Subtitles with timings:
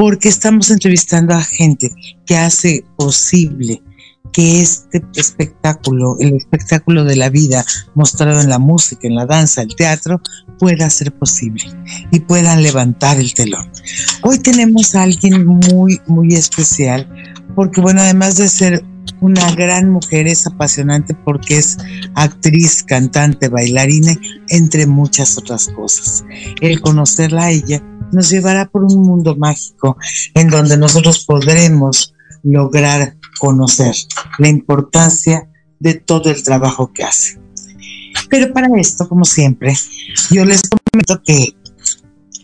[0.00, 1.94] porque estamos entrevistando a gente
[2.24, 3.82] que hace posible
[4.32, 9.60] que este espectáculo, el espectáculo de la vida mostrado en la música, en la danza,
[9.60, 10.22] el teatro,
[10.58, 11.64] pueda ser posible
[12.10, 13.70] y puedan levantar el telón.
[14.22, 17.06] Hoy tenemos a alguien muy, muy especial
[17.54, 18.82] porque, bueno, además de ser
[19.20, 21.76] una gran mujer, es apasionante porque es
[22.14, 24.16] actriz, cantante, bailarina,
[24.48, 26.24] entre muchas otras cosas.
[26.62, 29.96] El conocerla a ella nos llevará por un mundo mágico
[30.34, 33.94] en donde nosotros podremos lograr conocer
[34.38, 35.48] la importancia
[35.78, 37.40] de todo el trabajo que hace.
[38.28, 39.74] Pero para esto, como siempre,
[40.30, 41.56] yo les comento que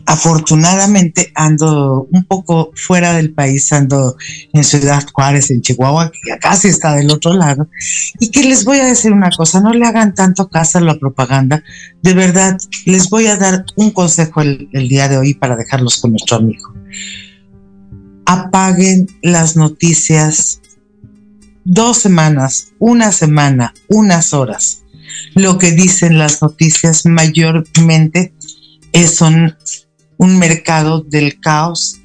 [0.07, 4.15] afortunadamente ando un poco fuera del país, ando
[4.53, 7.67] en Ciudad Juárez, en Chihuahua, que ya casi está del otro lado,
[8.17, 10.97] y que les voy a decir una cosa, no le hagan tanto caso a la
[10.97, 11.61] propaganda,
[12.01, 16.11] de verdad, les voy a dar un consejo el, día de hoy para dejarlos con
[16.11, 16.73] nuestro amigo.
[18.25, 20.61] Apaguen las noticias
[21.65, 24.83] dos semanas, una semana, unas horas.
[25.35, 28.33] Lo que dicen las noticias mayormente
[29.05, 29.53] son
[30.17, 31.99] un mercado del caos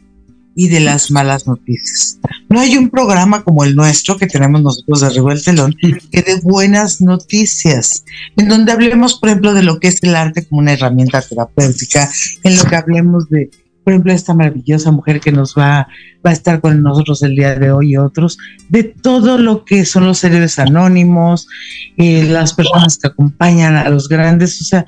[0.55, 2.19] y de las malas noticias.
[2.49, 6.23] No hay un programa como el nuestro que tenemos nosotros de arriba del telón que
[6.23, 8.05] dé buenas noticias,
[8.37, 12.11] en donde hablemos, por ejemplo, de lo que es el arte como una herramienta terapéutica,
[12.43, 13.51] en lo que hablemos de,
[13.85, 15.89] por ejemplo, esta maravillosa mujer que nos va,
[16.25, 18.37] va a estar con nosotros el día de hoy y otros,
[18.69, 21.49] de todo lo que son los héroes anónimos,
[21.97, 24.87] eh, las personas que acompañan a los grandes, o sea,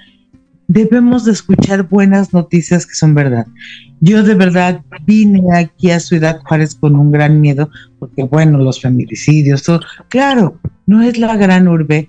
[0.69, 3.47] debemos de escuchar buenas noticias que son verdad.
[4.01, 8.81] Yo de verdad vine aquí a Ciudad Juárez con un gran miedo, porque bueno, los
[8.81, 12.09] feminicidios, todo, claro, no es la gran urbe,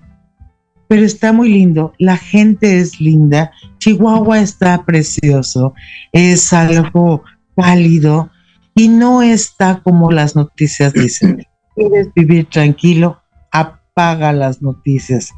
[0.88, 5.74] pero está muy lindo, la gente es linda, Chihuahua está precioso,
[6.12, 7.24] es algo
[7.56, 8.30] cálido
[8.74, 11.44] y no está como las noticias dicen.
[11.74, 13.20] ¿Quieres vivir tranquilo?
[13.52, 15.30] Apaga las noticias.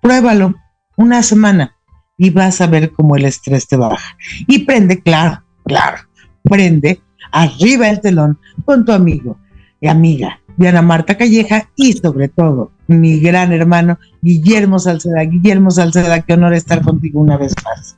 [0.00, 0.54] Pruébalo
[0.96, 1.77] una semana
[2.18, 4.16] y vas a ver cómo el estrés te baja.
[4.46, 5.98] Y prende, claro, claro,
[6.42, 7.00] prende
[7.32, 9.38] arriba el telón con tu amigo
[9.80, 15.22] y amiga Diana Marta Calleja y sobre todo mi gran hermano Guillermo Salceda.
[15.22, 17.96] Guillermo Salceda, qué honor estar contigo una vez más.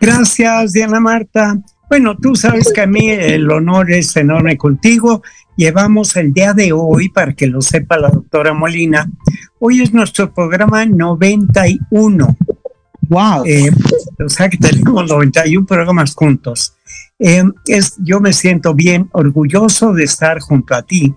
[0.00, 1.60] Gracias, Diana Marta.
[1.88, 5.22] Bueno, tú sabes que a mí el honor es enorme contigo.
[5.56, 9.08] Llevamos el día de hoy, para que lo sepa la doctora Molina,
[9.60, 12.36] hoy es nuestro programa 91.
[13.10, 13.44] Wow.
[13.44, 13.70] Eh,
[14.24, 16.74] o sea que tenemos 91 programas juntos.
[17.18, 21.14] Eh, es, yo me siento bien orgulloso de estar junto a ti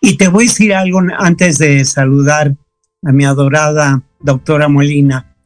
[0.00, 2.56] y te voy a decir algo antes de saludar
[3.04, 5.36] a mi adorada doctora Molina.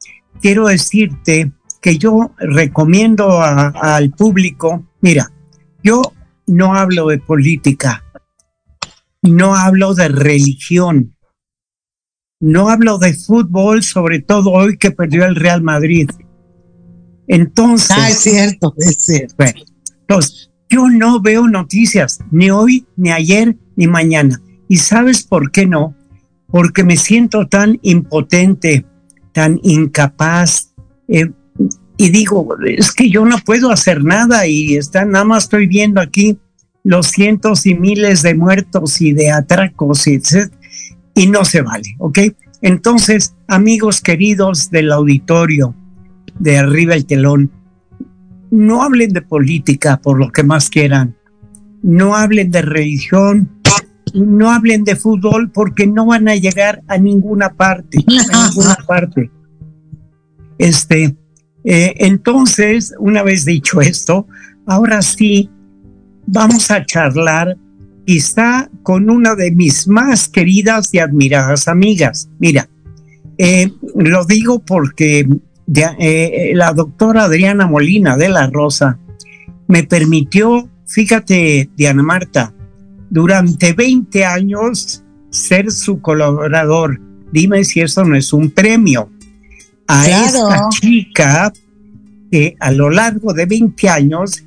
[0.40, 5.30] Quiero decirte que yo recomiendo al público, mira,
[5.82, 6.12] yo
[6.46, 8.04] no hablo de política,
[9.20, 11.13] no hablo de religión,
[12.44, 16.10] no hablo de fútbol, sobre todo hoy que perdió el Real Madrid.
[17.26, 17.96] Entonces.
[17.98, 19.44] Ah, es cierto, es cierto.
[20.00, 24.42] entonces, yo no veo noticias, ni hoy, ni ayer, ni mañana.
[24.68, 25.96] ¿Y sabes por qué no?
[26.48, 28.84] Porque me siento tan impotente,
[29.32, 30.74] tan incapaz.
[31.08, 31.30] Eh,
[31.96, 35.98] y digo, es que yo no puedo hacer nada y está, nada más estoy viendo
[35.98, 36.38] aquí
[36.82, 40.20] los cientos y miles de muertos y de atracos y,
[41.14, 42.18] y no se vale, ¿ok?
[42.60, 45.74] Entonces, amigos queridos del auditorio
[46.38, 47.50] de arriba el telón,
[48.50, 51.16] no hablen de política por lo que más quieran,
[51.82, 53.50] no hablen de religión,
[54.14, 57.98] no hablen de fútbol porque no van a llegar a ninguna parte,
[58.32, 59.30] a ninguna parte.
[60.58, 61.16] Este,
[61.64, 64.26] eh, entonces, una vez dicho esto,
[64.66, 65.50] ahora sí
[66.26, 67.56] vamos a charlar
[68.06, 72.28] quizá con una de mis más queridas y admiradas amigas.
[72.38, 72.68] Mira,
[73.38, 75.26] eh, lo digo porque
[75.98, 78.98] eh, la doctora Adriana Molina de la Rosa
[79.66, 82.52] me permitió, fíjate, Diana Marta,
[83.10, 87.00] durante 20 años ser su colaborador.
[87.32, 89.10] Dime si eso no es un premio.
[89.86, 91.52] A esta chica
[92.30, 94.44] que a lo largo de 20 años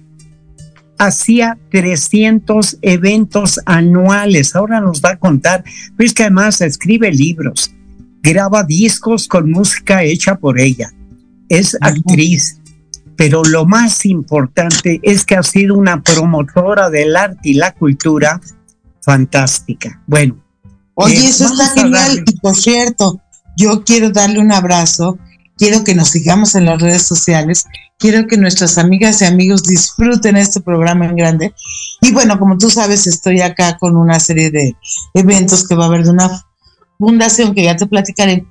[0.97, 4.55] hacía 300 eventos anuales.
[4.55, 5.63] Ahora nos va a contar,
[5.95, 7.73] pero es que además escribe libros,
[8.21, 10.91] graba discos con música hecha por ella,
[11.49, 12.59] es actriz,
[13.15, 18.39] pero lo más importante es que ha sido una promotora del arte y la cultura
[19.01, 20.01] fantástica.
[20.05, 20.43] Bueno.
[20.93, 22.23] Oye, eh, eso está genial.
[22.25, 23.21] Y por cierto,
[23.55, 25.17] yo quiero darle un abrazo,
[25.57, 27.65] quiero que nos sigamos en las redes sociales,
[27.97, 31.53] quiero que nuestras amigas y amigos disfruten este programa en grande.
[32.01, 34.75] Y bueno, como tú sabes, estoy acá con una serie de
[35.13, 36.45] eventos que va a haber de una
[36.99, 38.45] fundación que ya te platicaré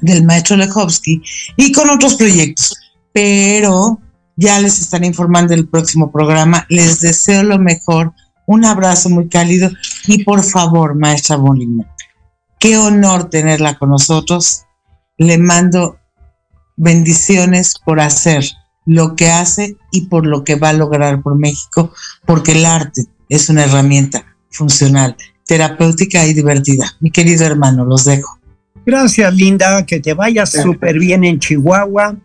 [0.00, 1.22] del maestro Lechowski
[1.56, 2.76] y con otros proyectos.
[3.12, 4.00] Pero
[4.36, 6.66] ya les están informando del próximo programa.
[6.68, 8.12] Les deseo lo mejor
[8.46, 9.70] un abrazo muy cálido
[10.06, 11.86] y por favor, maestra Molina,
[12.58, 14.64] qué honor tenerla con nosotros.
[15.18, 15.98] Le mando
[16.76, 18.44] bendiciones por hacer
[18.86, 21.92] lo que hace y por lo que va a lograr por México,
[22.26, 26.96] porque el arte es una herramienta funcional, terapéutica y divertida.
[27.00, 28.38] Mi querido hermano, los dejo.
[28.84, 32.16] Gracias, Linda, que te vayas súper bien en Chihuahua.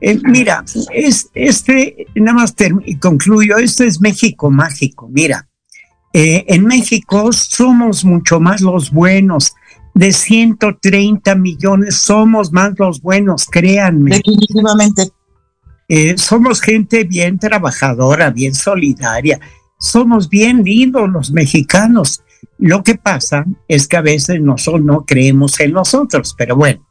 [0.00, 2.54] Eh, mira, es, este, nada más
[3.00, 5.08] concluyo, esto es México mágico.
[5.10, 5.48] Mira,
[6.12, 9.54] eh, en México somos mucho más los buenos.
[9.94, 14.16] De 130 millones somos más los buenos, créanme.
[14.16, 15.12] Definitivamente.
[15.88, 19.40] Eh, somos gente bien trabajadora, bien solidaria.
[19.78, 22.22] Somos bien lindos los mexicanos.
[22.58, 26.86] Lo que pasa es que a veces nosotros no creemos en nosotros, pero bueno.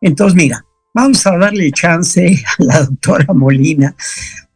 [0.00, 3.94] Entonces, mira, vamos a darle chance a la doctora Molina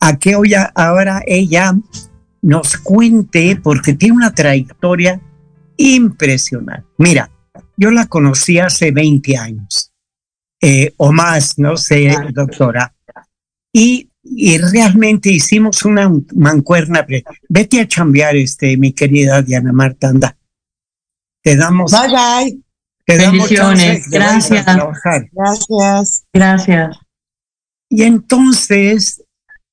[0.01, 1.75] a que hoy ahora ella
[2.43, 5.21] nos cuente, porque tiene una trayectoria
[5.77, 6.87] impresionante.
[6.99, 7.31] Mira,
[7.77, 9.93] yo la conocí hace 20 años
[10.61, 12.94] eh, o más, no sé, doctora,
[13.75, 14.09] y,
[14.73, 17.05] realmente hicimos una mancuerna.
[17.49, 20.37] Vete a chambear, este, mi querida Diana Marta, anda.
[21.43, 21.91] Te damos.
[21.91, 22.61] Bye, bye.
[23.05, 24.09] Te Bendiciones.
[24.09, 24.65] Gracias.
[24.65, 26.25] Gracias.
[26.33, 26.97] Gracias.
[27.91, 29.23] Y entonces,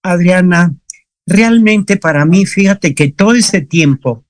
[0.04, 0.76] Adriana,
[1.26, 4.26] realmente para mí, fíjate que todo ese tiempo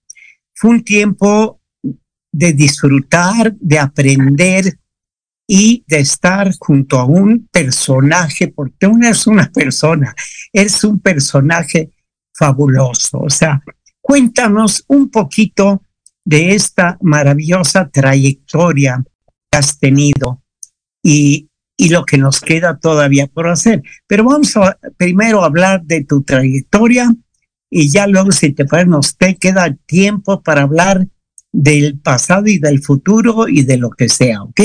[0.54, 1.62] fue un tiempo
[2.32, 4.78] de disfrutar, de aprender
[5.54, 10.16] y de estar junto a un personaje, porque uno es una persona,
[10.54, 11.92] es un personaje
[12.34, 13.20] fabuloso.
[13.20, 13.62] O sea,
[14.00, 15.84] cuéntanos un poquito
[16.24, 19.04] de esta maravillosa trayectoria
[19.52, 20.42] que has tenido
[21.04, 23.84] y, y lo que nos queda todavía por hacer.
[24.08, 27.14] Pero vamos a primero hablar de tu trayectoria
[27.70, 31.06] y ya luego, si te parece, nos queda tiempo para hablar
[31.52, 34.62] del pasado y del futuro y de lo que sea, ¿ok?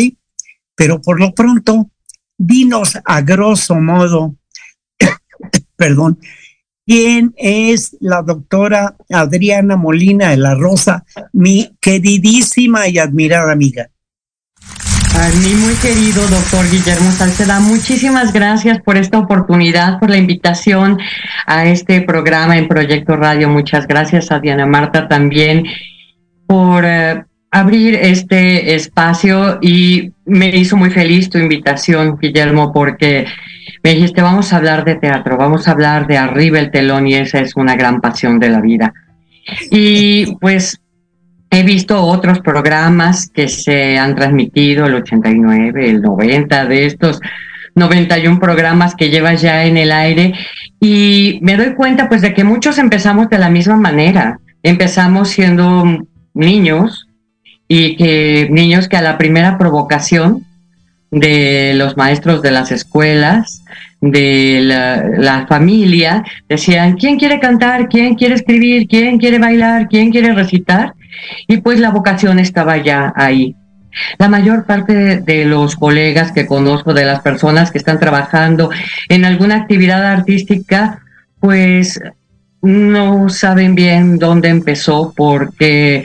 [0.76, 1.90] Pero por lo pronto,
[2.38, 4.36] dinos a grosso modo,
[5.76, 6.20] perdón,
[6.86, 13.90] quién es la doctora Adriana Molina de la Rosa, mi queridísima y admirada amiga.
[15.18, 20.98] A mí muy querido doctor Guillermo Salceda, muchísimas gracias por esta oportunidad, por la invitación
[21.46, 23.48] a este programa en Proyecto Radio.
[23.48, 25.64] Muchas gracias a Diana Marta también
[26.46, 27.24] por eh,
[27.56, 33.26] abrir este espacio y me hizo muy feliz tu invitación, Guillermo, porque
[33.82, 37.14] me dijiste, vamos a hablar de teatro, vamos a hablar de arriba el telón y
[37.14, 38.92] esa es una gran pasión de la vida.
[39.70, 40.82] Y pues
[41.50, 47.20] he visto otros programas que se han transmitido, el 89, el 90 de estos
[47.74, 50.34] 91 programas que llevas ya en el aire
[50.78, 54.40] y me doy cuenta pues de que muchos empezamos de la misma manera.
[54.62, 55.84] Empezamos siendo
[56.34, 57.05] niños
[57.68, 60.44] y que niños que a la primera provocación
[61.10, 63.62] de los maestros de las escuelas,
[64.00, 67.88] de la, familia, decían, ¿quién quiere cantar?
[67.88, 68.86] ¿quién quiere escribir?
[68.88, 69.88] ¿quién quiere bailar?
[69.88, 70.94] ¿quién quiere recitar?
[71.46, 73.56] Y pues la vocación estaba ya ahí.
[74.18, 78.70] La mayor parte de los colegas que conozco, de las personas que están trabajando
[79.08, 81.00] en alguna actividad artística,
[81.40, 81.98] pues
[82.60, 86.04] no saben bien dónde empezó porque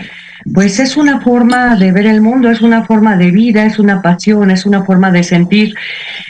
[0.53, 4.01] pues es una forma de ver el mundo, es una forma de vida, es una
[4.01, 5.75] pasión, es una forma de sentir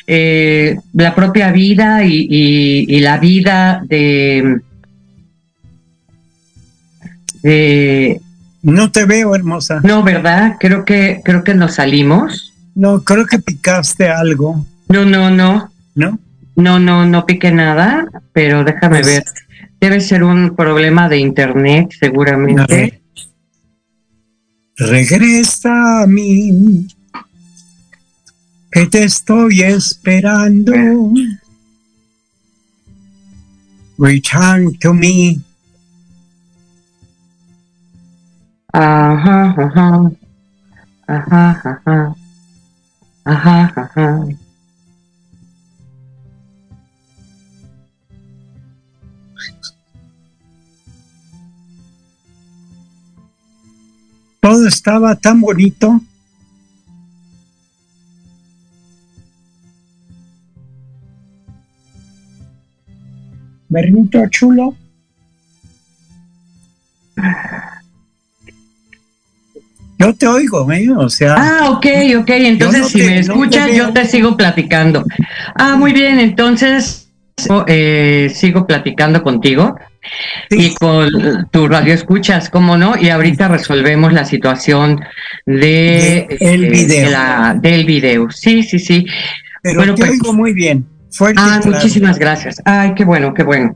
[0.08, 4.60] eh, la propia vida y, la vida de,
[8.62, 9.80] No te veo, hermosa.
[9.84, 10.58] No, ¿verdad?
[10.60, 12.54] Creo que, creo que nos salimos.
[12.76, 14.66] No, creo que picaste algo.
[14.90, 15.72] No, no, no.
[15.96, 16.20] ¿No?
[16.56, 19.24] No, no, no piqué nada, pero déjame pues ver.
[19.80, 23.01] Debe ser un problema de internet, seguramente.
[24.82, 26.88] Regresa a mí,
[28.72, 30.74] que te estoy esperando.
[34.00, 35.40] Return to me.
[54.42, 56.02] Todo estaba tan bonito.
[63.70, 64.76] Bernito chulo.
[70.00, 70.90] Yo te oigo, ¿eh?
[70.98, 71.36] O sea.
[71.38, 71.86] Ah, ok,
[72.20, 72.30] ok.
[72.30, 75.06] Entonces, si me escuchas, yo te sigo platicando.
[75.56, 76.20] Ah, muy bien.
[76.20, 77.10] Entonces,
[77.68, 79.76] eh, sigo platicando contigo
[80.50, 82.98] y con tu radio escuchas, ¿cómo no?
[82.98, 85.02] Y ahorita resolvemos la situación
[85.46, 87.54] de, el eh, video.
[87.56, 88.32] del video.
[88.32, 89.06] Sí, sí, sí.
[89.62, 90.86] Pero bueno, te pues, muy bien.
[91.38, 92.62] ah, muchísimas gracias.
[92.66, 93.76] Ay, qué bueno, qué bueno.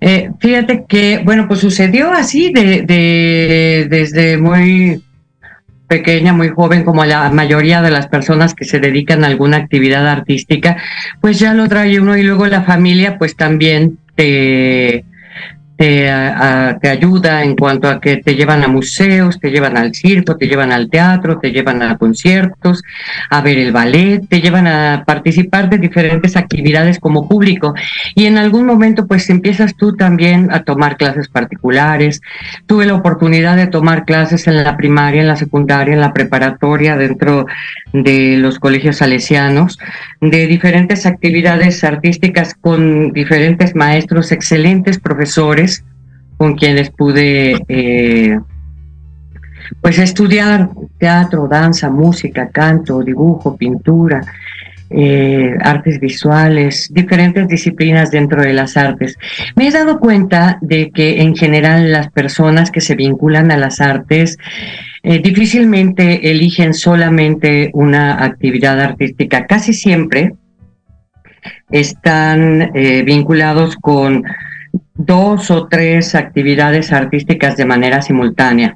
[0.00, 5.02] Eh, fíjate que, bueno, pues sucedió así de, de, desde muy
[5.90, 10.06] pequeña, muy joven, como la mayoría de las personas que se dedican a alguna actividad
[10.06, 10.76] artística,
[11.20, 15.04] pues ya lo trae uno y luego la familia pues también te,
[15.80, 16.10] te,
[16.90, 20.72] ayuda en cuanto a que te llevan a museos, te llevan al circo, te llevan
[20.72, 22.82] al teatro, te llevan a conciertos,
[23.30, 27.72] a ver el ballet, te llevan a participar de diferentes actividades como público.
[28.14, 32.20] Y en algún momento pues empiezas tú también a tomar clases particulares.
[32.66, 36.98] Tuve la oportunidad de tomar clases en la primaria, en la secundaria, en la preparatoria,
[36.98, 37.46] dentro
[37.94, 39.78] de los colegios salesianos,
[40.20, 45.69] de diferentes actividades artísticas con diferentes maestros, excelentes profesores
[46.40, 48.40] con quienes pude eh,
[49.82, 54.22] pues estudiar teatro, danza, música, canto, dibujo, pintura,
[54.88, 59.18] eh, artes visuales, diferentes disciplinas dentro de las artes.
[59.54, 63.82] Me he dado cuenta de que en general las personas que se vinculan a las
[63.82, 64.38] artes
[65.02, 70.32] eh, difícilmente eligen solamente una actividad artística, casi siempre
[71.70, 72.70] están
[73.04, 74.24] vinculados con
[74.94, 78.74] dos o tres actividades artísticas de manera simultánea,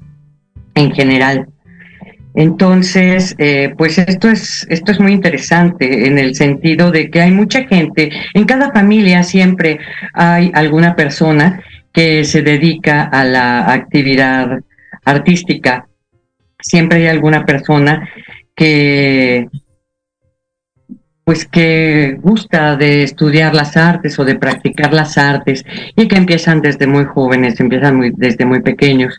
[0.74, 1.48] en general.
[2.34, 7.30] Entonces, eh, pues esto es, esto es muy interesante en el sentido de que hay
[7.30, 9.78] mucha gente, en cada familia siempre
[10.12, 14.58] hay alguna persona que se dedica a la actividad
[15.04, 15.86] artística.
[16.60, 18.08] Siempre hay alguna persona
[18.56, 19.48] que
[21.24, 25.64] pues que gusta de estudiar las artes o de practicar las artes
[25.96, 29.18] y que empiezan desde muy jóvenes, empiezan muy, desde muy pequeños.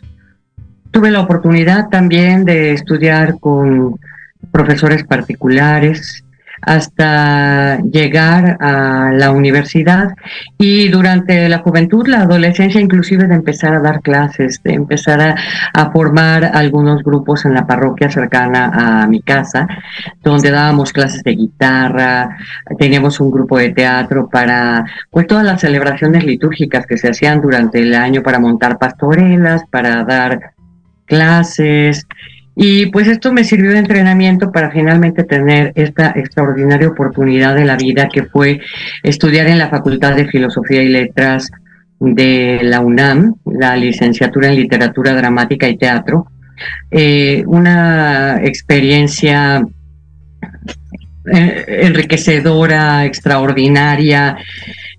[0.92, 3.98] Tuve la oportunidad también de estudiar con
[4.52, 6.24] profesores particulares
[6.62, 10.14] hasta llegar a la universidad.
[10.58, 15.20] Y durante la juventud, la adolescencia, inclusive de empezar a dar clases, de empezar
[15.74, 19.68] a, formar algunos grupos en la parroquia cercana a mi casa,
[20.22, 22.36] donde dábamos clases de guitarra,
[22.78, 27.78] teníamos un grupo de teatro para pues todas las celebraciones litúrgicas que se hacían durante
[27.78, 30.52] el año para montar pastorelas, para dar
[31.06, 32.06] clases
[32.58, 37.76] y pues esto me sirvió de entrenamiento para finalmente tener esta extraordinaria oportunidad de la
[37.76, 38.60] vida que fue
[39.02, 41.50] estudiar en la Facultad de Filosofía y Letras
[42.00, 46.28] de la UNAM, la licenciatura en Literatura Dramática y Teatro.
[46.90, 49.62] Eh, una experiencia
[51.30, 54.38] eh, enriquecedora, extraordinaria.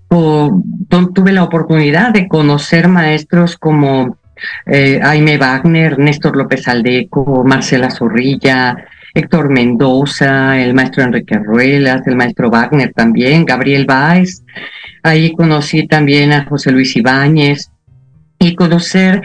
[0.08, 4.16] tuve la oportunidad de conocer maestros como
[4.66, 8.76] eh, Jaime Wagner, Néstor López Aldeco, Marcela Zorrilla,
[9.14, 14.42] Héctor Mendoza, el maestro Enrique Ruelas, el maestro Wagner también, Gabriel Báez.
[15.02, 17.70] Ahí conocí también a José Luis Ibáñez
[18.38, 19.22] y conocer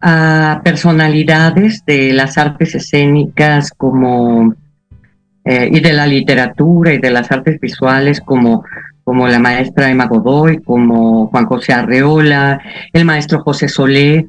[0.00, 4.54] a personalidades de las artes escénicas como
[5.44, 8.64] eh, y de la literatura y de las artes visuales como
[9.04, 12.60] como la maestra Emma Godoy, como Juan José Arreola,
[12.92, 14.28] el maestro José Solé,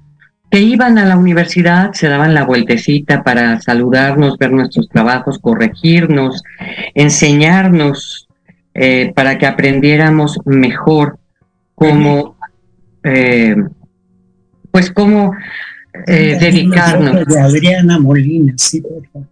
[0.51, 6.43] que iban a la universidad, se daban la vueltecita para saludarnos, ver nuestros trabajos, corregirnos,
[6.93, 8.27] enseñarnos
[8.73, 11.17] eh, para que aprendiéramos mejor
[11.73, 12.35] cómo,
[13.03, 13.55] eh,
[14.71, 15.33] pues cómo
[16.05, 17.25] eh, dedicarnos.
[17.25, 19.27] De Adriana Molina, sí, por favor.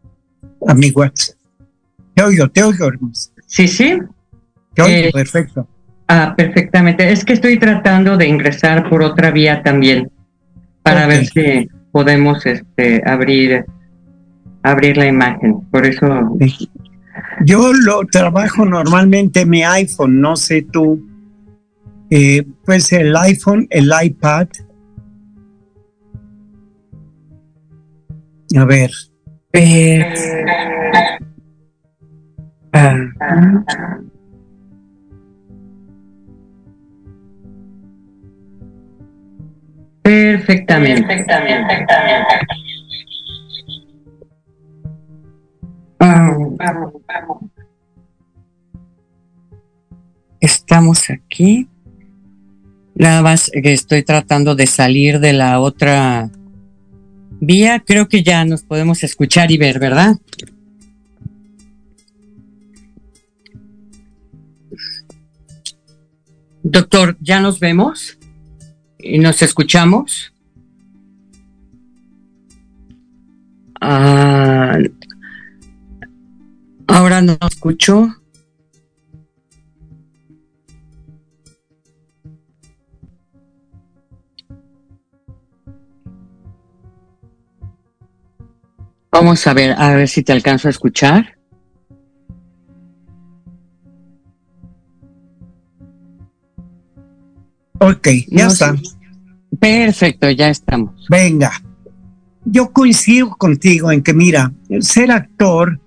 [0.67, 1.35] A mi WhatsApp.
[2.13, 3.31] Te oigo, te oigo, hermoso.
[3.45, 3.99] Sí, sí.
[4.73, 5.67] Te oigo, perfecto.
[6.07, 7.11] Ah, perfectamente.
[7.11, 10.09] Es que estoy tratando de ingresar por otra vía también
[10.89, 13.65] para ver si podemos este, abrir,
[14.63, 15.61] abrir la imagen.
[15.71, 16.37] Por eso.
[17.45, 21.05] Yo lo trabajo normalmente en mi iPhone, no sé tú.
[22.09, 24.47] Eh, pues el iPhone, el iPad.
[28.57, 28.89] A ver.
[29.53, 30.13] Eh,
[40.09, 41.03] Perfectamente.
[41.03, 41.85] Perfectamente.
[50.39, 51.67] Estamos aquí.
[52.95, 56.31] Nada más que estoy tratando de salir de la otra
[57.39, 57.79] vía.
[57.85, 60.15] Creo que ya nos podemos escuchar y ver, ¿verdad?
[66.63, 68.18] Doctor, ¿ya nos vemos?
[68.99, 70.33] Y nos escuchamos.
[73.81, 74.77] Ah,
[76.87, 78.15] ahora no escucho.
[89.11, 91.38] Vamos a ver, a ver si te alcanzo a escuchar.
[97.79, 98.75] Ok, ya está.
[99.59, 101.05] Perfecto, ya estamos.
[101.09, 101.51] Venga,
[102.45, 105.79] yo coincido contigo en que, mira, ser actor,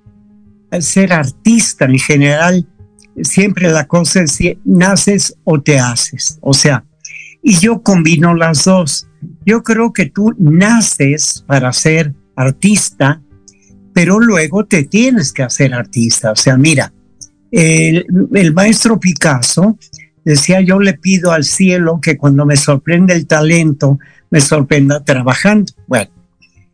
[0.81, 2.67] ser artista en general,
[3.23, 6.39] siempre la cosa es si naces o te haces.
[6.41, 6.85] O sea,
[7.43, 9.09] y yo combino las dos.
[9.45, 13.21] Yo creo que tú naces para ser artista,
[13.93, 16.33] pero luego te tienes que hacer artista.
[16.33, 16.93] O sea, mira,
[17.51, 19.79] el, el maestro Picasso
[20.25, 23.99] Decía, yo le pido al cielo que cuando me sorprende el talento,
[24.31, 25.73] me sorprenda trabajando.
[25.87, 26.11] Bueno,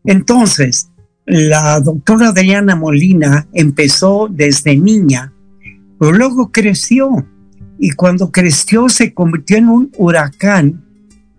[0.05, 0.91] entonces,
[1.27, 5.33] la doctora Adriana Molina empezó desde niña,
[5.99, 7.27] pero luego creció
[7.79, 10.85] y cuando creció se convirtió en un huracán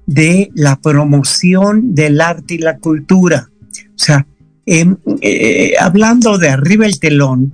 [0.06, 3.50] de la promoción del arte y la cultura.
[3.90, 4.26] O sea,
[4.66, 7.54] em, eh, hablando de arriba el telón,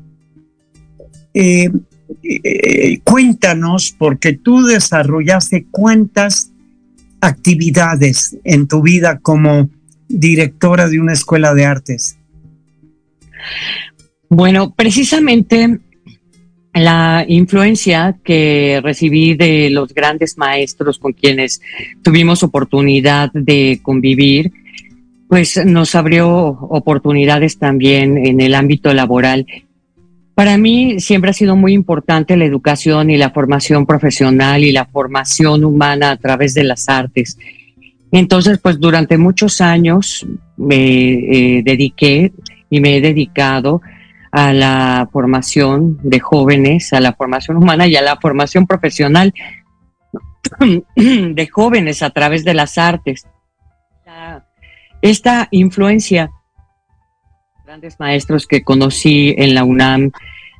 [1.33, 1.69] eh,
[2.23, 6.51] eh, cuéntanos, porque tú desarrollaste cuántas
[7.21, 9.69] actividades en tu vida como
[10.07, 12.17] directora de una escuela de artes.
[14.29, 15.79] Bueno, precisamente
[16.73, 21.61] la influencia que recibí de los grandes maestros con quienes
[22.03, 24.51] tuvimos oportunidad de convivir,
[25.29, 29.47] pues nos abrió oportunidades también en el ámbito laboral.
[30.35, 34.85] Para mí siempre ha sido muy importante la educación y la formación profesional y la
[34.85, 37.37] formación humana a través de las artes.
[38.11, 41.13] Entonces, pues durante muchos años me
[41.57, 42.33] eh, dediqué
[42.69, 43.81] y me he dedicado
[44.31, 49.33] a la formación de jóvenes, a la formación humana y a la formación profesional
[50.95, 53.25] de jóvenes a través de las artes.
[55.01, 56.31] Esta influencia,
[57.75, 60.11] grandes maestros que conocí en la UNAM,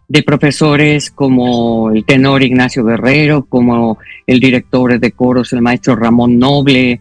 [0.10, 3.98] de profesores como el tenor Ignacio Guerrero, como
[4.28, 7.00] el director de coros, el maestro Ramón Noble,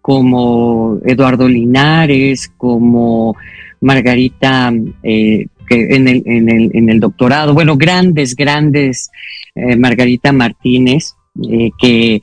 [0.00, 3.34] como Eduardo Linares, como
[3.80, 9.10] Margarita eh, que en el, en, el, en el doctorado, bueno, grandes, grandes,
[9.56, 11.16] eh, Margarita Martínez,
[11.50, 12.20] eh, que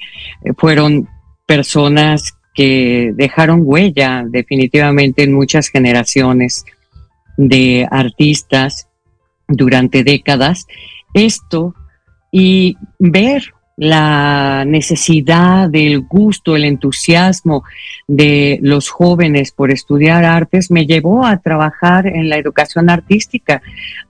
[0.58, 1.10] fueron
[1.46, 6.64] personas que dejaron huella definitivamente en muchas generaciones
[7.38, 8.88] de artistas
[9.48, 10.66] durante décadas.
[11.14, 11.76] Esto
[12.32, 17.64] y ver la necesidad, del gusto, el entusiasmo
[18.08, 23.62] de los jóvenes por estudiar artes me llevó a trabajar en la educación artística,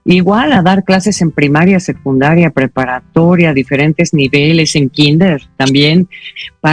[0.04, 6.08] igual a dar clases en primaria, secundaria, preparatoria, diferentes niveles, en kinder también,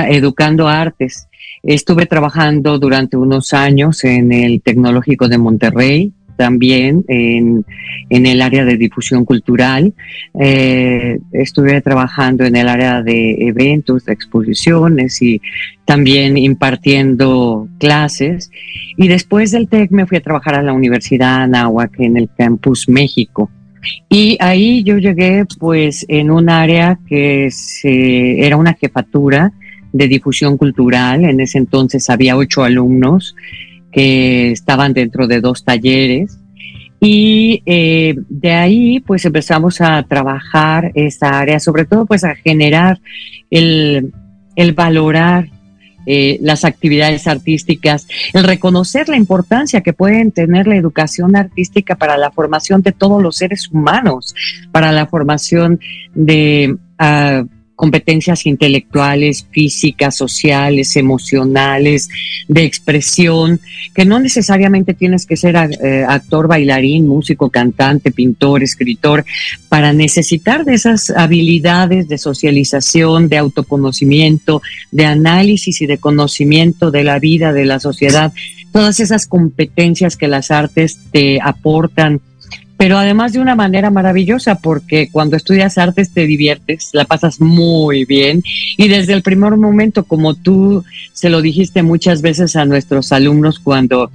[0.09, 1.27] educando artes.
[1.63, 7.65] Estuve trabajando durante unos años en el Tecnológico de Monterrey, también en,
[8.09, 9.93] el área de difusión cultural.
[10.39, 15.41] Eh, estuve trabajando en el área de eventos, de exposiciones y
[15.85, 18.51] también impartiendo clases.
[18.97, 22.87] Y después del TEC me fui a trabajar a la Universidad Anáhuac en el Campus
[22.87, 23.49] México.
[24.09, 27.49] Y ahí yo llegué pues en un área que
[27.83, 29.51] era una jefatura
[29.91, 31.25] de difusión cultural.
[31.25, 33.35] En ese entonces había ocho alumnos
[33.91, 36.37] que estaban dentro de dos talleres.
[36.99, 42.99] Y eh, de ahí pues empezamos a trabajar esa área, sobre todo pues a generar
[43.49, 44.13] el,
[44.55, 45.49] el valorar
[46.05, 52.17] eh, las actividades artísticas, el reconocer la importancia que pueden tener la educación artística para
[52.17, 54.33] la formación de todos los seres humanos,
[54.71, 55.79] para la formación
[56.15, 56.75] de...
[56.99, 62.09] Uh, competencias intelectuales, físicas, sociales, emocionales,
[62.47, 63.59] de expresión,
[63.95, 69.25] que no necesariamente tienes que ser eh, actor, bailarín, músico, cantante, pintor, escritor,
[69.67, 77.03] para necesitar de esas habilidades de socialización, de autoconocimiento, de análisis y de conocimiento de
[77.03, 78.31] la vida, de la sociedad,
[78.71, 82.21] todas esas competencias que las artes te aportan
[82.81, 88.05] pero además de una manera maravillosa, porque cuando estudias artes te diviertes, la pasas muy
[88.05, 88.41] bien
[88.75, 93.59] y desde el primer momento, como tú se lo dijiste muchas veces a nuestros alumnos
[93.59, 94.09] cuando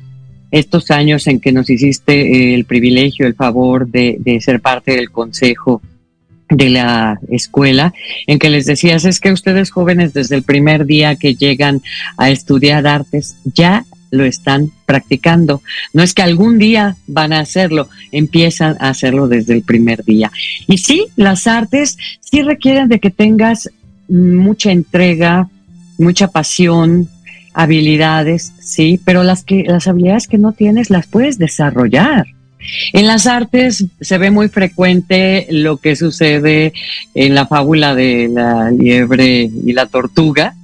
[0.50, 5.12] estos años en que nos hiciste el privilegio, el favor de, de ser parte del
[5.12, 5.80] consejo
[6.48, 7.94] de la escuela,
[8.26, 11.82] en que les decías, es que ustedes jóvenes desde el primer día que llegan
[12.16, 15.62] a estudiar artes ya lo están practicando.
[15.92, 20.30] No es que algún día van a hacerlo, empiezan a hacerlo desde el primer día.
[20.66, 23.70] Y sí, las artes sí requieren de que tengas
[24.08, 25.48] mucha entrega,
[25.98, 27.08] mucha pasión,
[27.52, 32.26] habilidades, sí, pero las que las habilidades que no tienes las puedes desarrollar.
[32.92, 36.72] En las artes se ve muy frecuente lo que sucede
[37.14, 40.54] en la fábula de la liebre y la tortuga,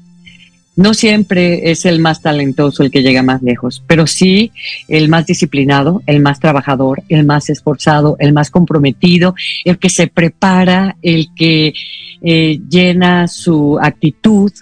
[0.75, 4.53] no siempre es el más talentoso el que llega más lejos, pero sí
[4.89, 10.07] el más disciplinado, el más trabajador, el más esforzado, el más comprometido, el que se
[10.07, 11.75] prepara, el que
[12.23, 14.53] eh, llena su actitud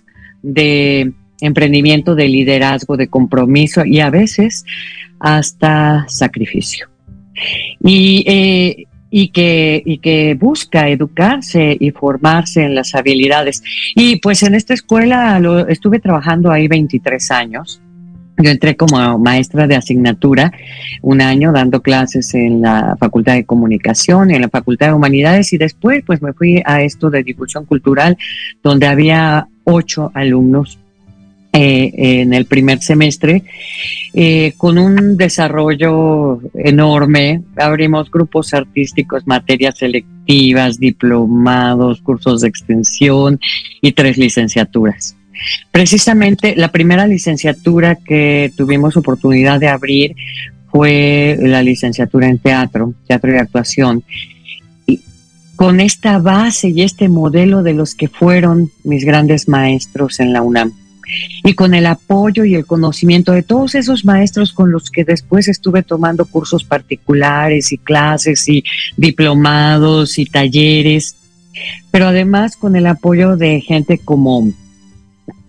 [0.43, 4.65] de emprendimiento, de liderazgo, de compromiso y a veces
[5.21, 6.89] hasta sacrificio.
[7.83, 13.63] Y eh, y que, y que busca educarse y formarse en las habilidades.
[13.95, 17.81] Y pues en esta escuela lo, estuve trabajando ahí 23 años.
[18.43, 20.51] Yo entré como maestra de asignatura
[21.03, 25.59] un año dando clases en la Facultad de Comunicación en la Facultad de Humanidades y
[25.59, 28.17] después pues me fui a esto de difusión cultural
[28.63, 30.79] donde había ocho alumnos
[31.53, 33.43] eh, en el primer semestre,
[34.15, 37.43] eh, con un desarrollo enorme.
[37.57, 43.41] Abrimos grupos artísticos, materias selectivas, diplomados, cursos de extensión
[43.81, 45.17] y tres licenciaturas.
[45.73, 50.15] Precisamente la primera licenciatura que tuvimos oportunidad de abrir
[50.71, 54.05] fue la licenciatura en teatro, teatro y actuación
[55.57, 60.43] con esta base y este modelo de los que fueron mis grandes maestros en la
[60.43, 60.80] UNAM
[61.45, 65.49] y con el apoyo y el conocimiento de todos esos maestros con los que después
[65.49, 68.65] estuve tomando cursos particulares y clases y
[68.97, 71.17] diplomados y talleres,
[71.91, 74.53] pero además con el apoyo de gente como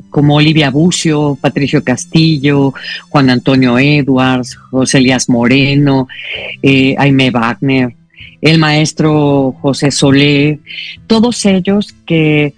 [0.09, 2.73] como Olivia Bucio, Patricio Castillo,
[3.09, 6.07] Juan Antonio Edwards, José Elías Moreno,
[6.61, 7.95] eh, Aime Wagner,
[8.41, 10.59] el maestro José Solé,
[11.07, 12.53] todos ellos que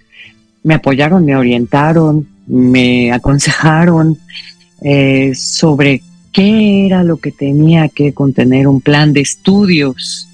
[0.64, 4.18] me apoyaron, me orientaron, me aconsejaron
[4.82, 6.02] eh, sobre
[6.32, 10.28] qué era lo que tenía que contener un plan de estudios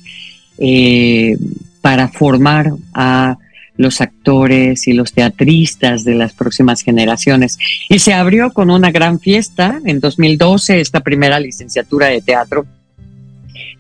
[0.59, 1.37] eh,
[1.81, 3.38] para formar a
[3.77, 7.59] los actores y los teatristas de las próximas generaciones.
[7.88, 12.66] Y se abrió con una gran fiesta en 2012, esta primera licenciatura de teatro,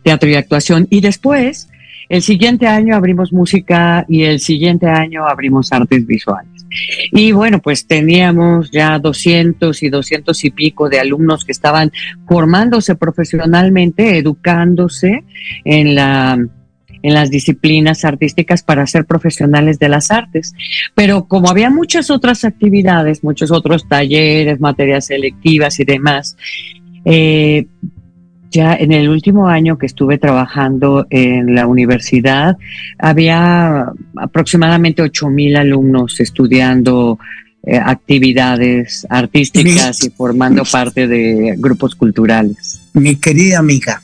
[0.02, 0.86] teatro y actuación.
[0.88, 1.68] Y después,
[2.08, 6.59] el siguiente año abrimos música y el siguiente año abrimos artes visuales.
[7.12, 11.92] Y bueno, pues teníamos ya 200 y 200 y pico de alumnos que estaban
[12.28, 15.24] formándose profesionalmente, educándose
[15.64, 16.38] en la
[17.02, 20.52] en las disciplinas artísticas para ser profesionales de las artes.
[20.94, 26.36] Pero como había muchas otras actividades, muchos otros talleres, materias selectivas y demás,
[27.04, 27.66] eh,
[28.50, 32.56] ya en el último año que estuve trabajando en la universidad,
[32.98, 33.86] había
[34.16, 37.18] aproximadamente ocho mil alumnos estudiando
[37.62, 42.80] eh, actividades artísticas y formando parte de grupos culturales.
[42.94, 44.02] Mi querida amiga,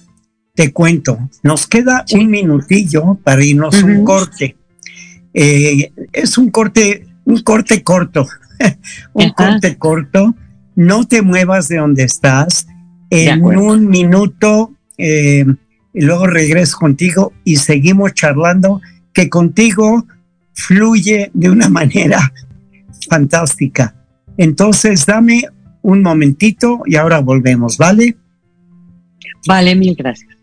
[0.55, 4.57] te cuento, nos queda un minutillo para irnos a un corte.
[5.35, 8.27] Eh, es un corte, un corte corto,
[9.13, 10.35] un corte corto.
[10.77, 12.67] No te muevas de donde estás
[13.11, 15.45] en un minuto eh,
[15.93, 18.81] y luego regreso contigo y seguimos charlando,
[19.13, 20.07] que contigo
[20.53, 22.33] fluye de una manera
[23.09, 23.95] fantástica.
[24.37, 25.45] Entonces, dame
[25.83, 28.17] un momentito y ahora volvemos, ¿vale?
[29.47, 30.36] Vale, mil gracias.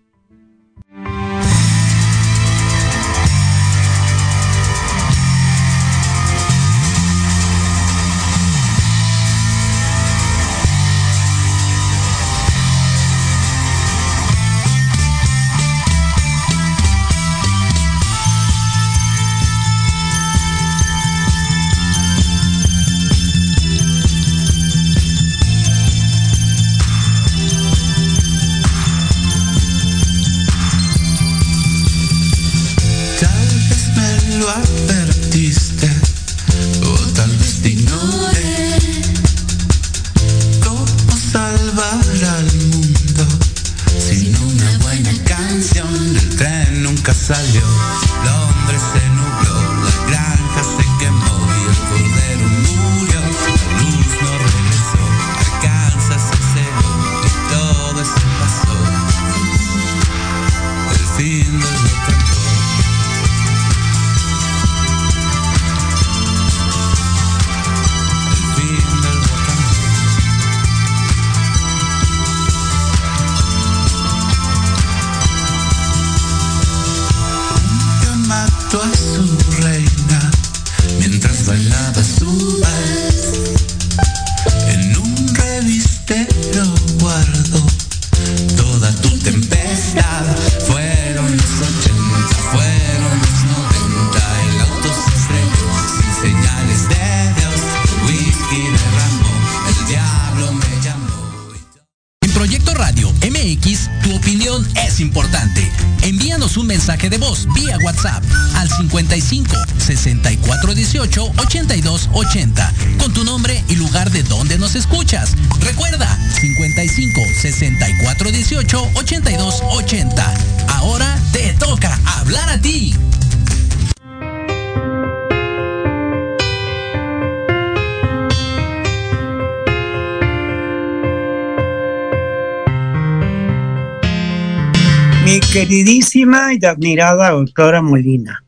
[135.73, 138.43] Queridísima y admirada doctora Molina.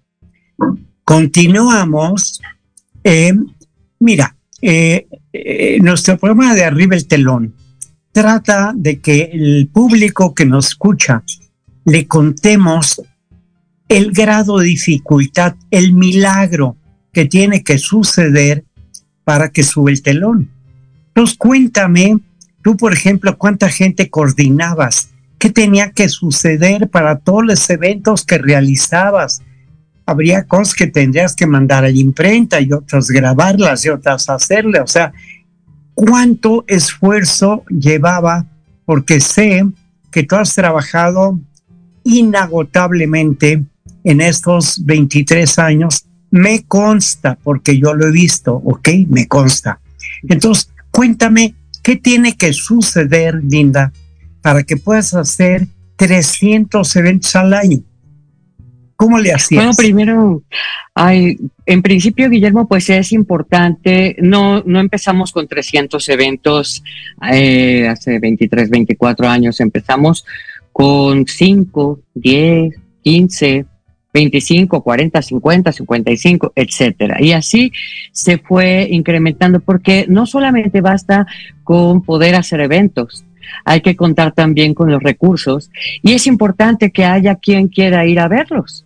[1.03, 2.39] Continuamos.
[3.03, 3.33] Eh,
[3.99, 7.55] mira, eh, eh, nuestro programa de Arriba el Telón
[8.11, 11.23] trata de que el público que nos escucha
[11.85, 13.01] le contemos
[13.89, 16.77] el grado de dificultad, el milagro
[17.11, 18.65] que tiene que suceder
[19.23, 20.51] para que sube el telón.
[21.07, 22.19] Entonces cuéntame,
[22.63, 28.37] tú por ejemplo, cuánta gente coordinabas, qué tenía que suceder para todos los eventos que
[28.37, 29.41] realizabas,
[30.05, 34.79] habría cosas que tendrías que mandar a la imprenta y otras grabarlas y otras hacerle.
[34.79, 35.13] O sea,
[35.93, 38.45] ¿cuánto esfuerzo llevaba?
[38.85, 39.65] Porque sé
[40.11, 41.39] que tú has trabajado
[42.03, 43.63] inagotablemente
[44.03, 46.05] en estos 23 años.
[46.29, 48.89] Me consta, porque yo lo he visto, ¿ok?
[49.09, 49.79] Me consta.
[50.27, 53.91] Entonces, cuéntame, ¿qué tiene que suceder, Linda,
[54.45, 57.79] para que puedas hacer 300 eventos al año?
[58.95, 59.57] ¿Cómo le hacías?
[59.57, 60.43] Bueno, primero,
[60.93, 66.83] hay, en principio, Guillermo, pues es importante, no, no empezamos con 300 eventos
[67.27, 70.23] eh, hace 23, 24 años, empezamos
[70.71, 73.65] con 5, 10, 15,
[74.13, 77.17] 25, 40, 50, 55, etcétera.
[77.19, 77.71] Y así
[78.11, 81.25] se fue incrementando porque no solamente basta
[81.63, 83.25] con poder hacer eventos,
[83.63, 85.69] hay que contar también con los recursos
[86.01, 88.85] y es importante que haya quien quiera ir a verlos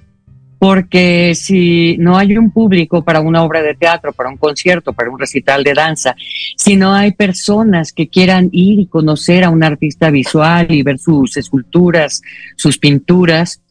[0.59, 5.09] porque si no hay un público para una obra de teatro, para un concierto, para
[5.09, 6.15] un recital de danza,
[6.57, 10.99] si no hay personas que quieran ir y conocer a un artista visual y ver
[10.99, 12.21] sus esculturas,
[12.57, 13.61] sus pinturas,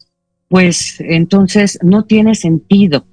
[0.47, 3.05] pues entonces no tiene sentido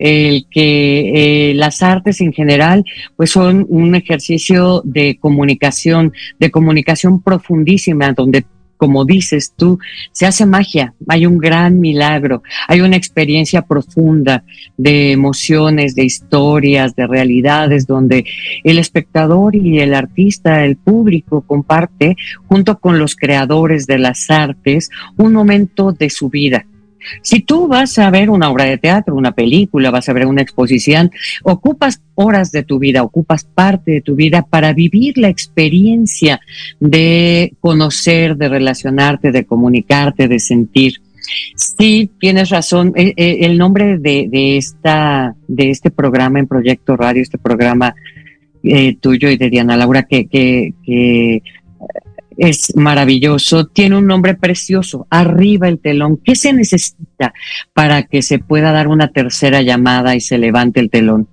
[0.00, 2.84] el que eh, las artes en general
[3.16, 8.44] pues son un ejercicio de comunicación, de comunicación profundísima, donde
[8.80, 9.78] como dices tú,
[10.10, 14.42] se hace magia, hay un gran milagro, hay una experiencia profunda
[14.78, 18.24] de emociones, de historias, de realidades, donde
[18.64, 22.16] el espectador y el artista, el público comparte,
[22.48, 26.64] junto con los creadores de las artes, un momento de su vida
[27.22, 30.42] si tú vas a ver una obra de teatro, una película, vas a ver una
[30.42, 31.10] exposición,
[31.42, 36.40] ocupas horas de tu vida, ocupas parte de tu vida para vivir la experiencia
[36.78, 41.00] de conocer, de relacionarte, de comunicarte, de sentir.
[41.54, 42.92] Sí, tienes razón.
[42.96, 47.94] Eh, eh, el nombre de, esta, de este programa en Proyecto Radio, este programa
[48.62, 51.42] eh, tuyo y de Diana Laura, que, que
[52.40, 56.18] es maravilloso, tiene un nombre precioso, arriba el telón.
[56.24, 57.34] ¿Qué se necesita
[57.74, 61.28] para que se pueda dar una tercera llamada y se levante el telón?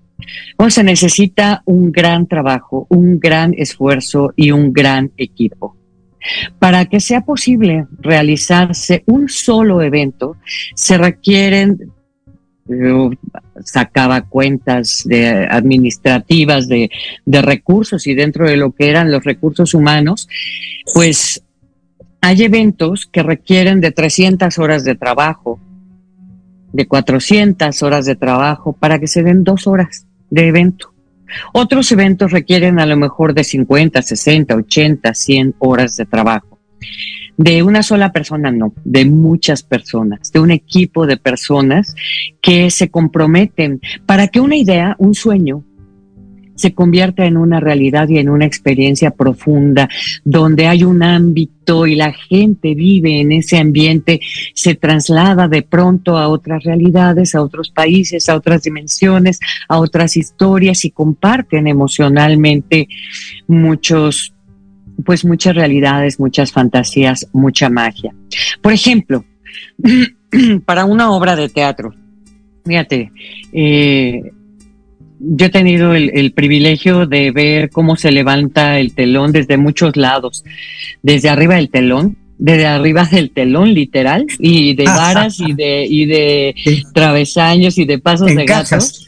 [0.57, 5.77] Bueno, se necesita un gran trabajo, un gran esfuerzo y un gran equipo.
[6.59, 10.35] Para que sea posible realizarse un solo evento,
[10.75, 11.93] se requieren
[12.69, 13.11] yo
[13.63, 16.89] sacaba cuentas de, administrativas de,
[17.25, 20.27] de, recursos y dentro de lo que eran los recursos humanos,
[20.93, 21.43] pues
[22.21, 25.59] hay eventos que requieren de 300 horas de trabajo,
[26.73, 30.93] de 400 horas de trabajo para que se den dos horas de evento.
[31.53, 36.59] Otros eventos requieren a lo mejor de 50, 60, 80, 100 horas de trabajo.
[37.37, 41.95] De una sola persona, no, de muchas personas, de un equipo de personas
[42.41, 45.63] que se comprometen para que una idea, un sueño,
[46.57, 49.87] se convierta en una realidad y en una experiencia profunda,
[50.25, 54.19] donde hay un ámbito y la gente vive en ese ambiente,
[54.53, 60.17] se traslada de pronto a otras realidades, a otros países, a otras dimensiones, a otras
[60.17, 62.87] historias y comparten emocionalmente
[63.47, 64.33] muchos
[65.05, 68.13] pues muchas realidades, muchas fantasías, mucha magia.
[68.61, 69.25] Por ejemplo,
[70.65, 71.93] para una obra de teatro,
[72.65, 73.11] fíjate,
[73.53, 74.31] eh,
[75.19, 80.43] yo he tenido el, privilegio de ver cómo se levanta el telón desde muchos lados,
[81.01, 86.05] desde arriba del telón, desde arriba del telón literal y de varas y de y
[86.05, 86.55] de
[86.93, 89.06] travesaños y de pasos de gatos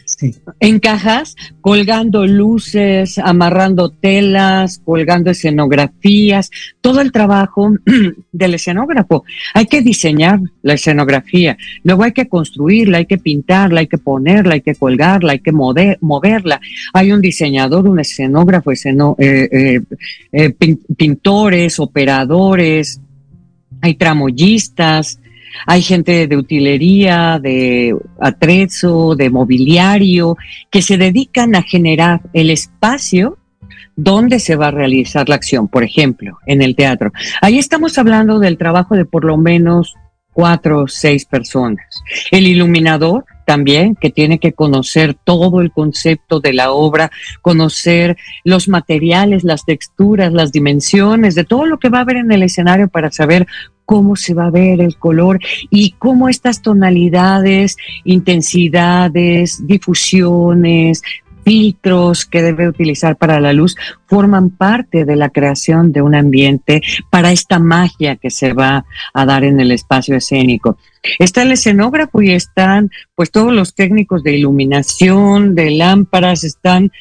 [0.60, 6.50] en cajas, colgando luces, amarrando telas, colgando escenografías,
[6.82, 7.72] todo el trabajo
[8.32, 9.24] del escenógrafo.
[9.54, 14.56] Hay que diseñar la escenografía, luego hay que construirla, hay que pintarla, hay que ponerla,
[14.56, 16.60] hay que colgarla, hay que moverla.
[16.94, 19.82] Hay un diseñador, un escenógrafo, esceno, eh, eh,
[20.32, 20.56] eh,
[20.98, 23.00] pintores, operadores,
[23.82, 25.20] hay tramoyistas,
[25.66, 30.38] hay gente de utilería, de atrezo, de mobiliario,
[30.70, 33.38] que se dedican a generar el espacio
[33.96, 37.12] donde se va a realizar la acción, por ejemplo, en el teatro.
[37.42, 39.96] Ahí estamos hablando del trabajo de por lo menos
[40.40, 41.86] cuatro o seis personas.
[42.32, 47.12] El iluminador también, que tiene que conocer todo el concepto de la obra,
[47.42, 48.16] conocer
[48.46, 52.44] los materiales, las texturas, las dimensiones, de todo lo que va a haber en el
[52.44, 53.48] escenario para saber
[53.84, 57.76] cómo se va a ver el color y cómo estas tonalidades,
[58.06, 61.02] intensidades, difusiones,
[61.44, 63.76] filtros que debe utilizar para la luz
[64.08, 69.26] forman parte de la creación de un ambiente para esta magia que se va a
[69.26, 70.78] dar en el espacio escénico.
[71.18, 76.92] Está el escenógrafo y están pues todos los técnicos de iluminación, de lámparas, están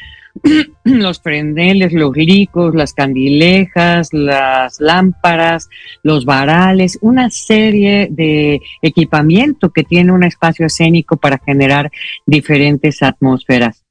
[0.84, 5.68] los freneles, los licos, las candilejas, las lámparas,
[6.03, 11.91] los varales, una serie de equipamiento que tiene un espacio escénico para generar
[12.26, 13.88] diferentes atmósferas.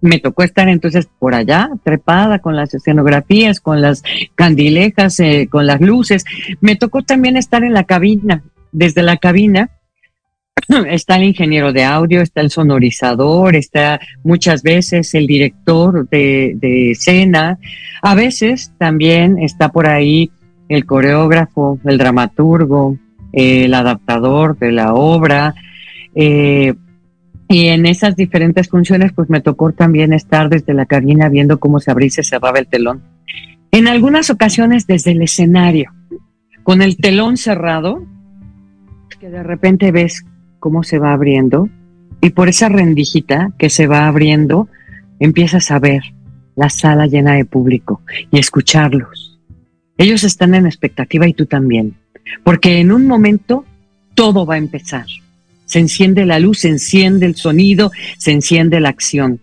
[0.00, 4.02] Me tocó estar entonces por allá, trepada con las escenografías, con las
[4.34, 6.24] candilejas, eh, con las luces.
[6.60, 8.44] Me tocó también estar en la cabina.
[8.70, 9.70] Desde la cabina
[10.88, 17.58] está el ingeniero de audio, está el sonorizador, está muchas veces el director de, escena,
[18.02, 20.30] a veces también está por ahí
[20.68, 22.96] el coreógrafo, el dramaturgo,
[23.32, 25.54] el adaptador de la obra.
[26.14, 26.74] Eh,
[27.48, 31.80] y en esas diferentes funciones, pues me tocó también estar desde la cabina viendo cómo
[31.80, 33.02] se abría y se cerraba el telón.
[33.70, 35.92] En algunas ocasiones desde el escenario,
[36.62, 38.04] con el telón cerrado,
[39.18, 40.24] que de repente ves
[40.60, 41.68] cómo se va abriendo
[42.20, 44.68] y por esa rendijita que se va abriendo
[45.18, 46.02] empiezas a ver
[46.54, 49.38] la sala llena de público y escucharlos.
[49.96, 51.94] Ellos están en expectativa y tú también,
[52.44, 53.64] porque en un momento
[54.14, 55.06] todo va a empezar.
[55.68, 59.40] Se enciende la luz, se enciende el sonido, se enciende la acción.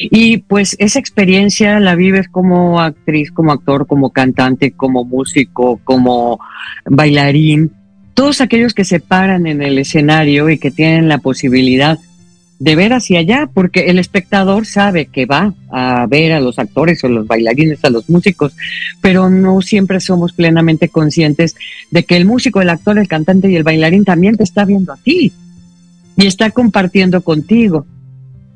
[0.00, 6.40] Y pues esa experiencia la vives como actriz, como actor, como cantante, como músico, como
[6.84, 7.70] bailarín,
[8.14, 11.98] todos aquellos que se paran en el escenario y que tienen la posibilidad
[12.58, 17.04] de ver hacia allá, porque el espectador sabe que va a ver a los actores
[17.04, 18.56] o los bailarines, a los músicos,
[19.02, 21.54] pero no siempre somos plenamente conscientes
[21.90, 24.94] de que el músico, el actor, el cantante y el bailarín también te está viendo
[24.94, 25.32] a ti
[26.16, 27.86] y está compartiendo contigo.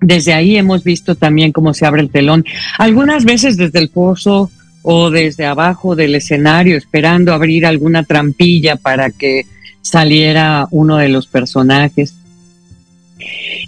[0.01, 2.45] Desde ahí hemos visto también cómo se abre el telón,
[2.79, 4.51] algunas veces desde el pozo
[4.83, 9.45] o desde abajo del escenario esperando abrir alguna trampilla para que
[9.83, 12.15] saliera uno de los personajes.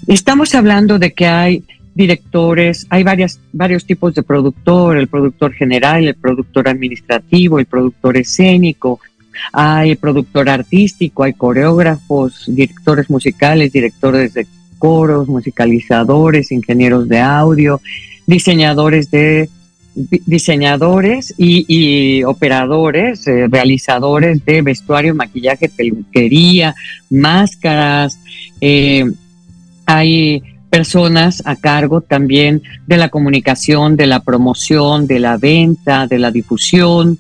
[0.06, 1.64] Estamos hablando de que hay
[1.94, 8.16] directores, hay varias, varios tipos de productor, el productor general, el productor administrativo, el productor
[8.16, 9.00] escénico,
[9.52, 14.46] hay productor artístico, hay coreógrafos, directores musicales, directores de
[14.78, 17.80] coros, musicalizadores, ingenieros de audio,
[18.26, 19.48] diseñadores de
[19.94, 26.74] diseñadores y, operadores, eh, realizadores de vestuario, maquillaje, peluquería,
[27.10, 28.18] máscaras.
[28.60, 29.04] Eh,
[29.84, 36.18] hay personas a cargo también de la comunicación, de la promoción, de la venta, de
[36.18, 37.18] la difusión.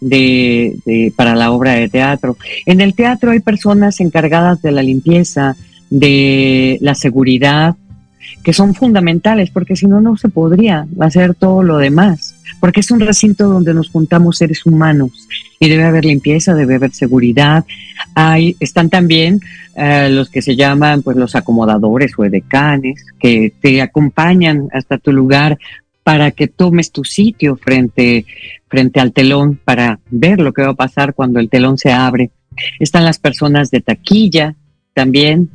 [0.00, 2.36] De, para la obra de teatro.
[2.66, 5.56] En el teatro hay personas encargadas de la limpieza,
[5.90, 7.74] de la seguridad,
[8.42, 12.90] que son fundamentales, porque si no, no se podría hacer todo lo demás, porque es
[12.90, 15.10] un recinto donde nos juntamos seres humanos
[15.60, 17.64] y debe haber limpieza, debe haber seguridad.
[18.14, 19.40] Hay, están también
[19.74, 25.12] eh, los que se llaman pues los acomodadores o edecanes, que te acompañan hasta tu
[25.12, 25.58] lugar
[26.08, 28.24] para que tomes tu sitio frente,
[28.66, 32.30] frente al telón para ver lo que va a pasar cuando el telón se abre.
[32.80, 34.54] Están las personas de taquilla
[34.94, 35.50] también,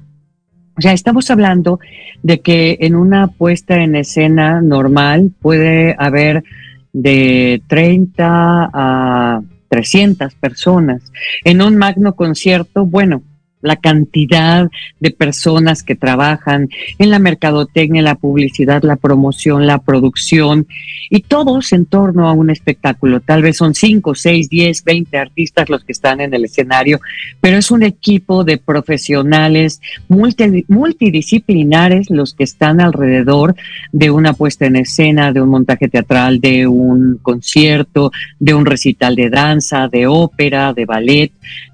[0.78, 1.80] o sea, estamos hablando
[2.22, 6.44] de que en una puesta en escena normal puede haber
[6.92, 11.02] de 30 a 300 personas.
[11.44, 13.24] En un magno concierto, bueno,
[13.64, 20.68] la cantidad de personas que trabajan en la mercadotecnia, la publicidad, la promoción, la producción
[21.10, 23.22] y todos en torno a un espectáculo.
[23.22, 27.00] Tal vez son 5, 6, 10, 20 artistas los que están en el escenario,
[27.40, 33.56] pero es un equipo de profesionales multidisciplinares los que están alrededor
[33.92, 39.16] de una puesta en escena, de un montaje teatral, de un concierto, de un recital
[39.16, 41.32] de danza, de ópera, de ballet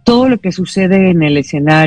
[0.09, 1.78] todo lo que sucede en el escenario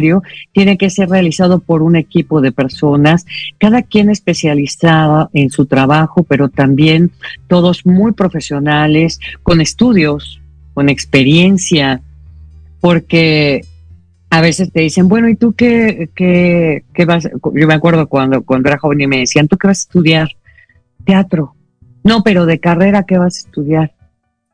[0.53, 3.27] tiene que ser realizado por un equipo de personas,
[3.59, 7.11] cada quien especializada en su trabajo, pero también
[7.49, 10.41] todos muy profesionales, con estudios,
[10.75, 12.01] con experiencia,
[12.81, 13.63] porque
[14.31, 17.25] a veces te dicen, bueno, ¿y tú qué, qué, qué vas?
[17.25, 20.29] Yo me acuerdo cuando, cuando era joven y me decían, ¿tú qué vas a estudiar?
[21.05, 21.55] Teatro.
[22.03, 23.93] No, pero de carrera, ¿qué vas a estudiar?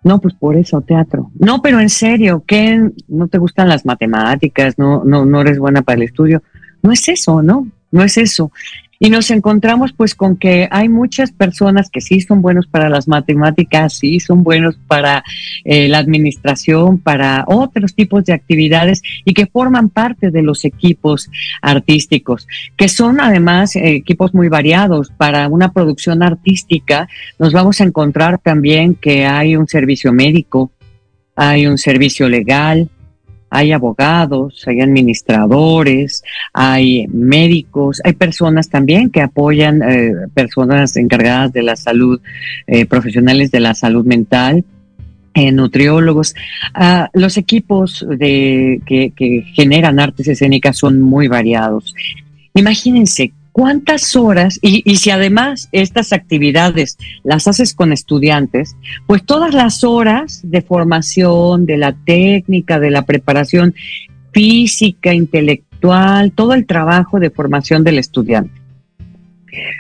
[0.05, 1.31] No, pues por eso, teatro.
[1.39, 2.91] No, pero en serio, ¿qué?
[3.09, 4.79] ¿No te gustan las matemáticas?
[4.79, 6.43] ¿No, no, no eres buena para el estudio?
[6.83, 7.67] No es eso, ¿no?
[7.91, 8.53] No es eso.
[9.01, 13.07] Y nos encontramos pues con que hay muchas personas que sí son buenos para las
[13.07, 15.23] matemáticas, sí son buenos para
[15.65, 21.31] eh, la administración, para otros tipos de actividades y que forman parte de los equipos
[21.63, 25.13] artísticos, que son además eh, equipos muy variados.
[25.17, 30.73] Para una producción artística nos vamos a encontrar también que hay un servicio médico,
[31.37, 32.91] hay un servicio legal,
[33.51, 36.23] hay abogados, hay administradores,
[36.53, 42.21] hay médicos, hay personas también que apoyan, eh, personas encargadas de la salud,
[42.67, 44.65] eh, profesionales de la salud mental,
[45.35, 46.35] eh, nutriólogos.
[46.75, 51.95] Ah, los equipos de, que, que generan artes escénicas son muy variados.
[52.55, 54.61] Imagínense ¿Cuántas horas?
[54.63, 58.77] Y, si además estas actividades las haces con estudiantes,
[59.09, 63.75] pues todas las horas de formación, de la técnica, de la preparación
[64.31, 68.53] física, intelectual, todo el trabajo de formación del estudiante.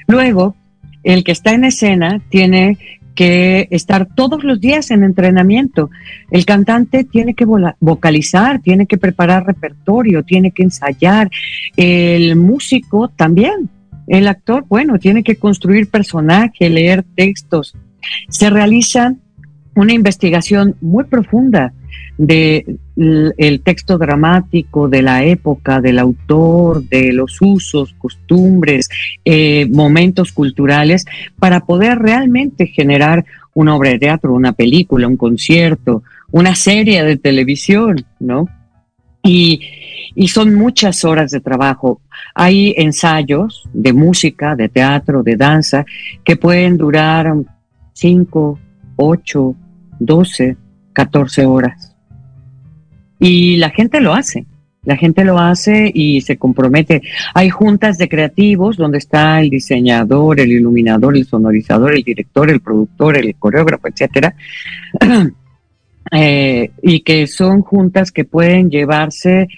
[0.09, 0.57] Luego,
[1.05, 2.79] el que está en escena tiene
[3.19, 5.91] que estar todos los días en entrenamiento.
[6.31, 7.47] El cantante tiene que
[7.81, 11.29] vocalizar, tiene que preparar repertorio, tiene que ensayar.
[11.77, 13.71] El músico también.
[14.07, 17.75] El actor, bueno, tiene que construir personaje, leer textos.
[18.29, 19.17] Se realiza
[19.79, 21.73] una investigación muy profunda
[22.17, 28.89] de el texto dramático de la época, del autor, de los usos, costumbres,
[29.25, 31.05] eh, momentos culturales,
[31.39, 33.25] para poder realmente generar
[33.55, 36.03] una obra de teatro, una película, un concierto,
[36.33, 38.49] una serie de televisión, ¿no?
[39.23, 39.61] Y,
[40.17, 42.01] y son muchas horas de trabajo.
[42.35, 45.87] Hay ensayos de música, de teatro, de danza,
[46.25, 47.33] que pueden durar
[47.93, 48.59] 5,
[48.97, 49.55] 8,
[50.01, 50.57] 12,
[50.93, 51.97] 14 horas.
[53.21, 54.47] Y la gente lo hace,
[54.85, 57.03] la gente lo hace y se compromete.
[57.35, 62.61] Hay juntas de creativos donde está el diseñador, el iluminador, el sonorizador, el director, el
[62.61, 64.35] productor, el coreógrafo, etcétera.
[66.13, 69.49] eh, y que son juntas que pueden llevarse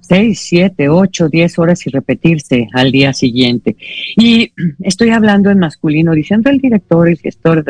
[0.00, 3.76] seis, siete, ocho, diez horas y repetirse al día siguiente.
[4.16, 7.64] Y estoy hablando en masculino, diciendo el director, el gestor,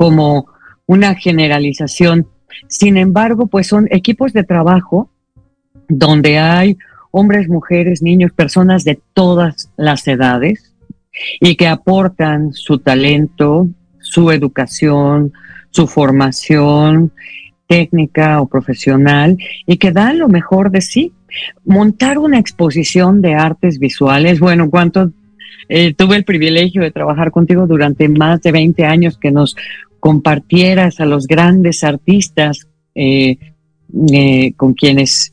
[0.00, 0.46] como
[0.86, 2.26] una generalización
[2.68, 5.10] sin embargo, pues son equipos de trabajo
[5.88, 6.78] donde hay
[7.10, 10.74] hombres, mujeres, niños, personas de todas las edades
[11.38, 15.34] y que aportan su talento, su educación,
[15.70, 17.12] su formación
[17.66, 19.36] técnica o profesional
[19.66, 21.12] y que dan lo mejor de sí.
[21.64, 25.12] Montar una exposición de artes visuales, bueno, cuánto
[25.68, 29.54] eh, tuve el privilegio de trabajar contigo durante más de 20 años que nos
[30.00, 33.38] compartieras a los grandes artistas eh,
[34.12, 35.32] eh, con quienes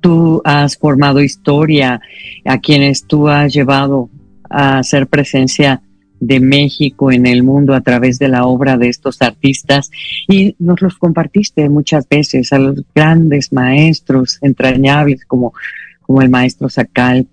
[0.00, 2.00] tú has formado historia,
[2.44, 4.08] a quienes tú has llevado
[4.48, 5.82] a hacer presencia
[6.18, 9.90] de México en el mundo a través de la obra de estos artistas
[10.28, 15.52] y nos los compartiste muchas veces a los grandes maestros entrañables como,
[16.00, 17.26] como el maestro Sacal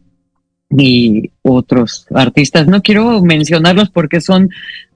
[0.69, 2.67] y otros artistas.
[2.67, 4.49] No quiero mencionarlos porque son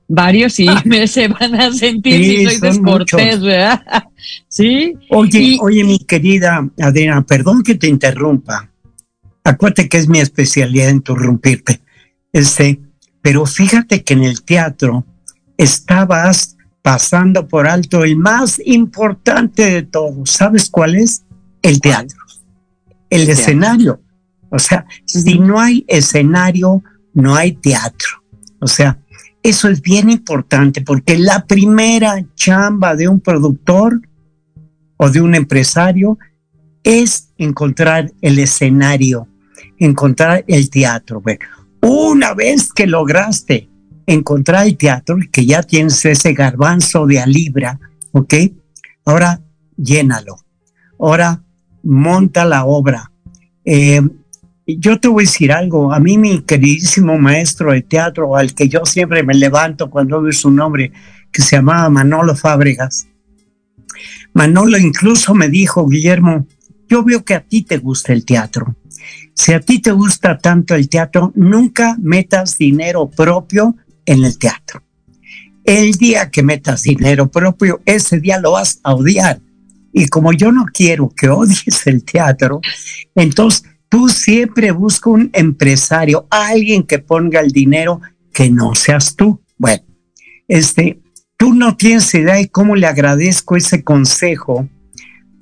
[0.08, 3.84] varios y me se van a sentir si soy descortés, ¿verdad?
[4.48, 4.94] sí.
[5.10, 8.70] Oye, oye, mi querida Adriana, perdón que te interrumpa.
[9.44, 11.82] Acuérdate que es mi especialidad interrumpirte.
[12.34, 12.80] Este,
[13.22, 15.06] pero fíjate que en el teatro
[15.58, 20.32] estabas pasando por alto el más importante de todos.
[20.32, 21.24] ¿Sabes cuál es?
[21.62, 22.18] El teatro.
[23.10, 24.02] El, escenario.
[24.50, 26.82] O sea, si no hay escenario,
[27.14, 28.24] no hay teatro.
[28.60, 29.00] O sea,
[29.50, 34.02] eso es bien importante porque la primera chamba de un productor
[34.98, 36.18] o de un empresario
[36.84, 39.30] es encontrar el escenario,
[39.78, 41.24] encontrar el teatro.
[41.82, 43.70] Una vez que lograste
[44.06, 47.80] encontrar el teatro, que ya tienes ese garbanzo de a libra,
[48.12, 48.34] ¿ok?
[49.06, 49.42] Ahora
[49.78, 50.36] llénalo.
[51.00, 51.42] Ahora
[51.84, 53.14] monta la obra.
[53.64, 54.02] Eh,
[54.68, 58.68] yo te voy a decir algo, a mí mi queridísimo maestro de teatro, al que
[58.68, 60.92] yo siempre me levanto cuando veo su nombre,
[61.32, 63.08] que se llamaba Manolo Fábregas,
[64.34, 66.46] Manolo incluso me dijo, Guillermo,
[66.88, 68.76] yo veo que a ti te gusta el teatro.
[69.34, 74.84] Si a ti te gusta tanto el teatro, nunca metas dinero propio en el teatro.
[75.64, 79.40] El día que metas dinero propio, ese día lo vas a odiar.
[79.92, 82.62] Y como yo no quiero que odies el teatro,
[83.16, 88.02] entonces Tú siempre busca un empresario, alguien que ponga el dinero
[88.34, 89.42] que no seas tú.
[89.58, 89.84] Bueno,
[90.48, 91.02] este,
[91.38, 94.68] tú no tienes idea de cómo le agradezco ese consejo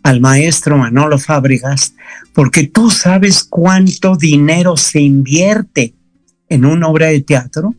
[0.04, 1.96] al maestro Manolo Fábregas,
[2.34, 5.96] porque tú sabes cuánto dinero se invierte
[6.48, 7.74] en una obra de teatro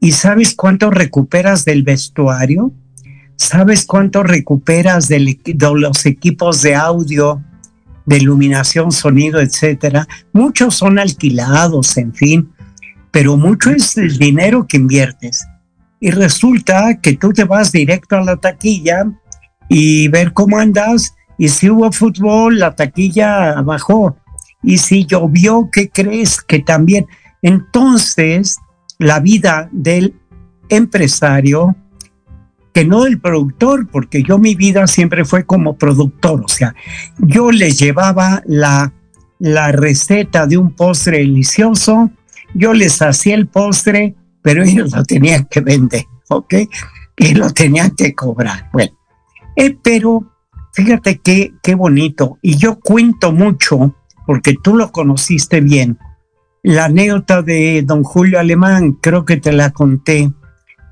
[0.00, 2.72] y sabes cuánto recuperas del vestuario,
[3.36, 7.42] sabes cuánto recuperas de los equipos de audio,
[8.10, 10.06] de iluminación, sonido, etcétera.
[10.32, 12.50] Muchos son alquilados, en fin,
[13.12, 15.46] pero mucho es el dinero que inviertes.
[16.00, 19.06] Y resulta que tú te vas directo a la taquilla
[19.68, 24.16] y ver cómo andas y si hubo fútbol, la taquilla bajó.
[24.62, 26.42] Y si llovió, ¿qué crees?
[26.42, 27.06] Que también.
[27.42, 28.58] Entonces,
[28.98, 30.16] la vida del
[30.68, 31.76] empresario,
[32.72, 36.74] que no del productor, porque yo mi vida siempre fue como productor, o sea,
[37.18, 38.92] yo les llevaba la,
[39.38, 42.10] la receta de un postre delicioso,
[42.54, 46.54] yo les hacía el postre, pero ellos lo tenían que vender, ¿ok?
[47.16, 48.70] Y lo tenían que cobrar.
[48.72, 48.92] Bueno,
[49.56, 50.30] eh, pero
[50.72, 52.38] Fíjate qué, qué bonito.
[52.42, 53.96] Y yo cuento mucho,
[54.26, 55.98] porque tú lo conociste bien,
[56.62, 60.30] la anécdota de don Julio Alemán, creo que te la conté,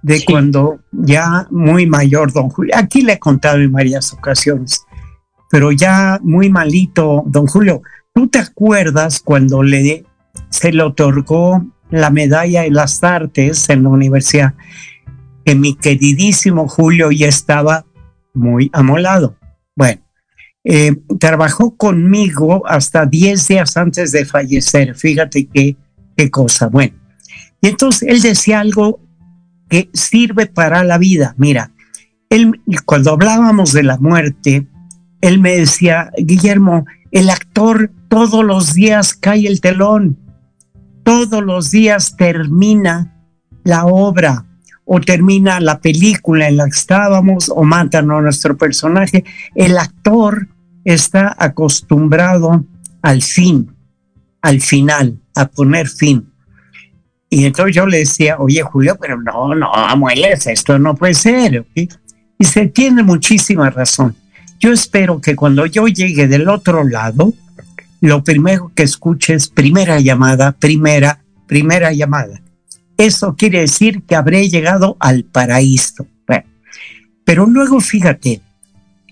[0.03, 4.84] de cuando ya muy mayor don Julio, aquí le he contado en varias ocasiones,
[5.51, 7.82] pero ya muy malito, don Julio,
[8.14, 10.05] ¿tú te acuerdas cuando le,
[10.51, 14.55] se le otorgó la medalla de las artes en la universidad?
[15.44, 17.86] Que mi queridísimo Julio ya estaba
[18.34, 19.36] muy amolado.
[19.74, 20.03] Bueno,
[20.64, 24.94] eh, trabajó conmigo hasta 10 días antes de fallecer.
[24.94, 25.76] Fíjate qué,
[26.16, 26.68] qué cosa.
[26.68, 26.94] Bueno,
[27.61, 29.01] y entonces él decía algo
[29.68, 31.34] que sirve para la vida.
[31.36, 31.70] Mira,
[32.30, 34.66] él, cuando hablábamos de la muerte,
[35.20, 40.18] él me decía, Guillermo, el actor todos los días cae el telón,
[41.02, 43.14] todos los días termina
[43.64, 44.44] la obra
[44.84, 49.24] o termina la película en la que estábamos o matan a nuestro personaje.
[49.54, 50.48] El actor
[50.84, 52.64] está acostumbrado
[53.02, 53.74] al fin,
[54.40, 56.32] al final, a poner fin.
[57.30, 61.66] Y entonces yo le decía, oye Julio, pero no, no, amueles, esto no puede ser.
[61.74, 64.16] Y se tiene muchísima razón.
[64.58, 67.34] Yo espero que cuando yo llegue del otro lado,
[68.00, 72.40] lo primero que escuches, primera llamada, primera, primera llamada
[72.98, 76.06] eso quiere decir que habré llegado al paraíso.
[77.24, 78.40] pero luego fíjate,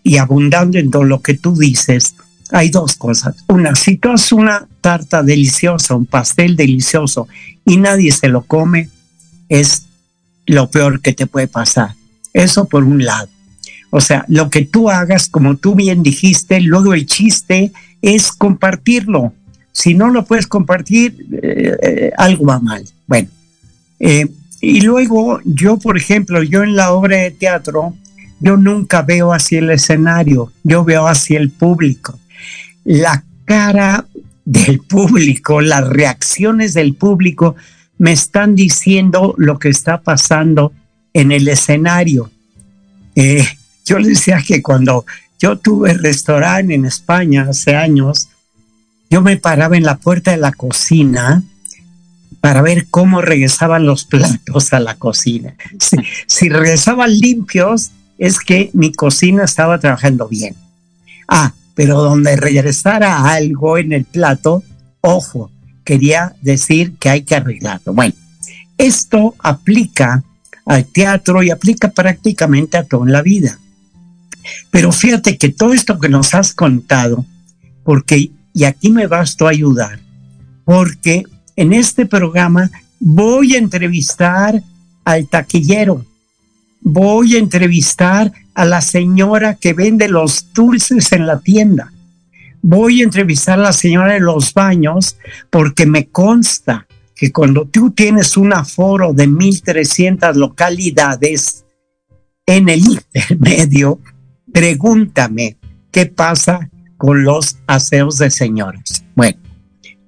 [0.03, 2.15] y abundando en todo lo que tú dices,
[2.51, 3.37] hay dos cosas.
[3.49, 7.27] Una, si tú haces una tarta deliciosa, un pastel delicioso
[7.65, 8.89] y nadie se lo come,
[9.49, 9.87] es
[10.47, 11.97] lo peor que te puede pasar.
[12.33, 13.29] Eso por un lado.
[13.91, 19.33] O sea, lo que tú hagas, como tú bien dijiste, luego el chiste es compartirlo.
[19.73, 22.85] Si no lo puedes compartir, eh, algo va mal.
[23.09, 23.29] Bueno,
[23.99, 24.29] eh,
[24.61, 27.97] y luego yo, por ejemplo, yo en la obra de teatro,
[28.39, 32.21] yo nunca veo hacia el escenario, yo veo hacia el público.
[32.85, 34.07] La cara
[34.47, 37.57] del público, las reacciones del público
[37.99, 40.73] me están diciendo lo que está pasando
[41.13, 42.31] en el escenario.
[43.17, 43.47] Eh,
[43.85, 45.05] yo les decía que cuando
[45.39, 48.29] yo tuve restaurante en España hace años,
[49.11, 51.43] yo me paraba en la puerta de la cocina
[52.41, 55.55] para ver cómo regresaban los platos a la cocina.
[56.27, 60.55] Si, regresaban limpios, es que mi cocina estaba trabajando bien.
[61.29, 64.65] Ah, pero donde regresara algo en el plato,
[65.03, 65.51] ojo,
[65.85, 67.93] quería decir que hay que arreglarlo.
[67.93, 68.15] Bueno,
[68.79, 70.25] esto aplica
[70.65, 73.59] al teatro y aplica prácticamente a toda la vida.
[74.71, 77.27] Pero fíjate que todo esto que nos has contado,
[77.85, 80.01] porque, y aquí me vas a ayudar,
[80.65, 81.25] porque
[81.57, 84.63] en este programa voy a entrevistar
[85.05, 86.07] al taquillero,
[86.81, 91.93] voy a entrevistar a la señora que vende los dulces en la tienda,
[92.63, 95.19] voy a entrevistar a la señora de los baños
[95.51, 101.67] porque me consta que cuando tú tienes un aforo de 1.300 localidades
[102.47, 104.01] en el intermedio,
[104.51, 105.59] pregúntame
[105.91, 109.05] qué pasa con los aseos de señoras.
[109.15, 109.39] Bueno,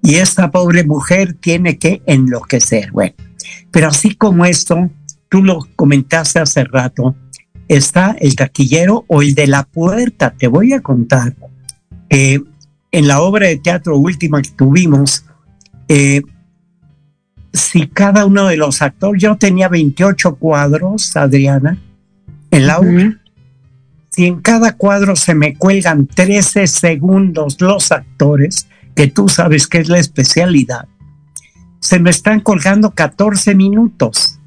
[0.03, 2.93] y esta pobre mujer tiene que enloquecer.
[2.93, 3.15] Bueno,
[3.71, 4.91] pero así como esto,
[5.29, 7.15] tú lo comentaste hace rato,
[7.69, 10.35] está el taquillero o el de la puerta.
[10.37, 11.35] Te voy a contar
[12.09, 12.43] que
[12.91, 15.25] en la obra de teatro última que tuvimos,
[15.89, 16.23] eh,
[17.53, 21.79] si cada uno de los actores, yo tenía 28 cuadros, Adriana,
[22.51, 23.21] en la obra.
[24.11, 29.79] Si en cada cuadro se me cuelgan 13 segundos los actores, que tú sabes que
[29.79, 30.89] es la especialidad,
[31.81, 34.38] se me están colgando 14 minutos.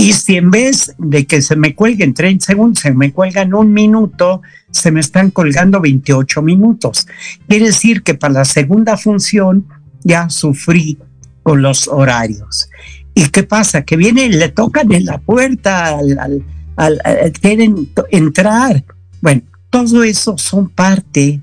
[0.00, 3.72] Y si en vez de que se me cuelguen 30 segundos, se me cuelgan un
[3.72, 7.08] minuto, se me están colgando 28 minutos.
[7.48, 9.66] Quiere decir que para la segunda función
[10.04, 10.98] ya sufrí
[11.42, 12.70] con los horarios.
[13.12, 13.82] ¿Y qué pasa?
[13.82, 16.44] Que viene y le tocan en la puerta, al,
[17.40, 18.84] quieren entrar.
[19.20, 21.40] Bueno, todo eso son parte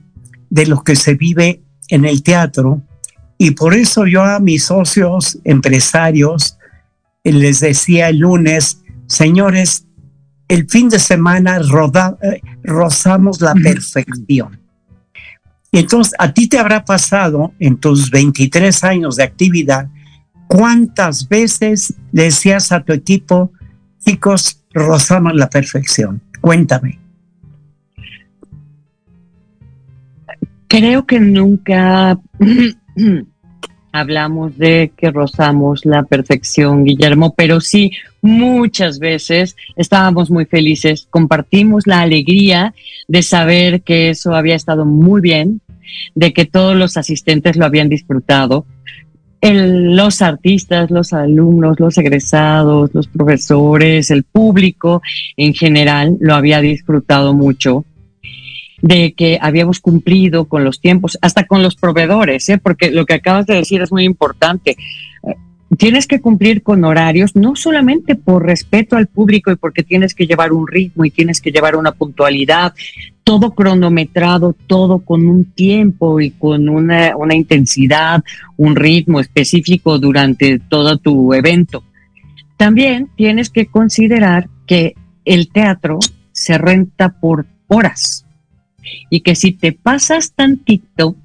[0.49, 2.81] de lo que se vive en el teatro
[3.37, 6.57] y por eso yo a mis socios empresarios
[7.32, 9.88] les decía el lunes, señores,
[10.47, 14.59] el fin de semana eh, rozamos la perfección.
[15.71, 19.89] Entonces a ti te habrá pasado en tus 23 años de actividad,
[20.47, 23.51] ¿cuántas veces decías a tu equipo,
[24.05, 26.21] chicos, rozamos la perfección?
[26.39, 26.99] Cuéntame.
[30.67, 32.19] Creo que nunca
[33.95, 37.91] hablamos de que rozamos la perfección, Guillermo, pero sí
[38.21, 42.73] muchas veces estábamos muy felices, compartimos la alegría
[43.07, 45.61] de saber que eso había estado muy bien,
[46.13, 48.65] de que todos los asistentes lo habían disfrutado,
[49.41, 55.01] los artistas, los alumnos, los egresados, los profesores, el público
[55.37, 57.85] en general lo había disfrutado mucho
[58.86, 62.59] de que habíamos cumplido con los tiempos, hasta con los proveedores, ¿eh?
[62.59, 64.77] porque lo que acabas de decir es muy importante.
[65.75, 70.27] Tienes que cumplir con horarios, no solamente por respeto al público y porque tienes que
[70.27, 72.75] llevar un ritmo y tienes que llevar una puntualidad,
[73.23, 78.23] todo cronometrado, todo con un tiempo y con una, una intensidad,
[78.55, 81.83] un ritmo específico durante todo tu evento.
[82.55, 84.93] También tienes que considerar que
[85.25, 85.97] el teatro
[86.33, 88.24] se renta por horas
[89.09, 91.15] y que si te pasas tantito,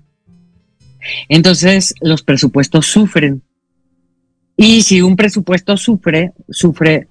[1.29, 3.43] entonces los presupuestos sufren.
[4.57, 7.09] Y si un presupuesto sufre, sufre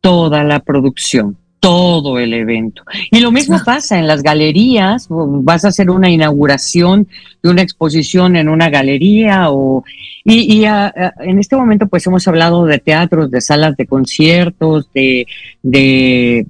[0.00, 2.82] toda la producción, todo el evento.
[3.10, 7.08] Y lo mismo pasa en las galerías, vas a hacer una inauguración
[7.42, 9.84] de una exposición en una galería o
[10.24, 15.26] y, en este momento pues hemos hablado de teatros, de salas de conciertos, de,
[15.62, 16.46] de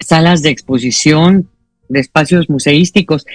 [0.00, 1.48] salas de exposición,
[1.88, 3.26] de espacios museísticos.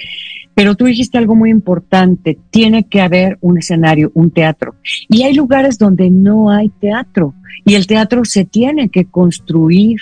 [0.53, 4.75] Pero tú dijiste algo muy importante, tiene que haber un escenario, un teatro.
[5.07, 7.33] Y hay lugares donde no hay teatro
[7.65, 9.99] y el teatro se tiene que construir.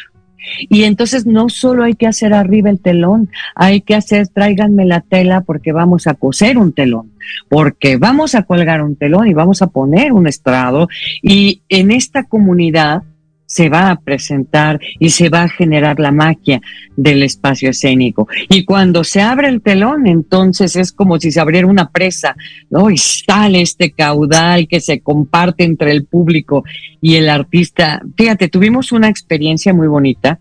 [0.69, 5.01] Y entonces no solo hay que hacer arriba el telón, hay que hacer, tráiganme la
[5.01, 7.11] tela porque vamos a coser un telón,
[7.49, 10.87] porque vamos a colgar un telón y vamos a poner un estrado.
[11.21, 13.03] Y en esta comunidad
[13.49, 16.61] se va a presentar y se va a generar la magia
[16.95, 18.27] del espacio escénico.
[18.47, 22.35] Y cuando se abre el telón, entonces es como si se abriera una presa,
[22.69, 22.91] ¿no?
[22.91, 26.63] Y sale este caudal que se comparte entre el público
[27.01, 28.03] y el artista.
[28.15, 30.39] Fíjate, tuvimos una experiencia muy bonita.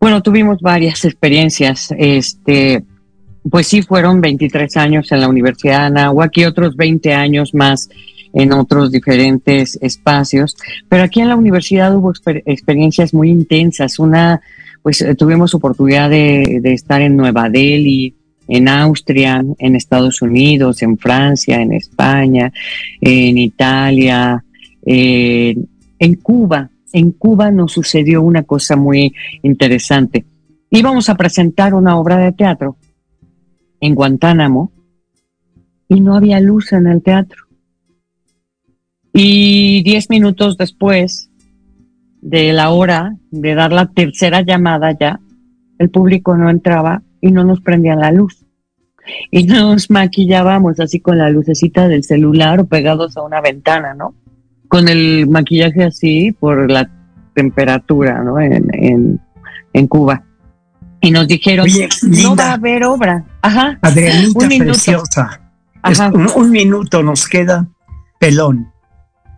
[0.00, 1.94] Bueno, tuvimos varias experiencias.
[1.96, 2.82] Este,
[3.48, 7.88] pues sí, fueron 23 años en la Universidad de Anáhuac y otros 20 años más
[8.34, 10.56] en otros diferentes espacios,
[10.88, 12.12] pero aquí en la universidad hubo
[12.44, 13.98] experiencias muy intensas.
[13.98, 14.40] Una,
[14.82, 18.14] pues eh, tuvimos oportunidad de, estar en Nueva Delhi,
[18.48, 22.52] en Austria, en Estados Unidos, en Francia, en España,
[23.00, 24.44] en Italia,
[24.84, 26.68] en Cuba.
[26.92, 30.24] En Cuba nos sucedió una cosa muy interesante.
[30.70, 32.76] Íbamos a presentar una obra de teatro
[33.80, 34.72] en Guantánamo
[35.88, 37.43] y no había luz en el teatro.
[39.16, 41.30] Y diez minutos después
[42.20, 45.20] de la hora de dar la tercera llamada ya,
[45.78, 48.44] el público no entraba y no nos prendían la luz.
[49.30, 54.16] Y nos maquillábamos así con la lucecita del celular o pegados a una ventana, ¿no?
[54.66, 56.90] Con el maquillaje así por la
[57.34, 58.40] temperatura, ¿no?
[58.40, 59.20] En,
[59.72, 60.24] en, Cuba.
[61.00, 61.68] Y nos dijeron,
[62.02, 63.24] no va a haber obra.
[63.42, 63.78] Ajá.
[63.80, 64.70] Adrianita un minuto.
[64.72, 65.40] preciosa.
[66.34, 67.68] un minuto nos queda
[68.18, 68.73] pelón.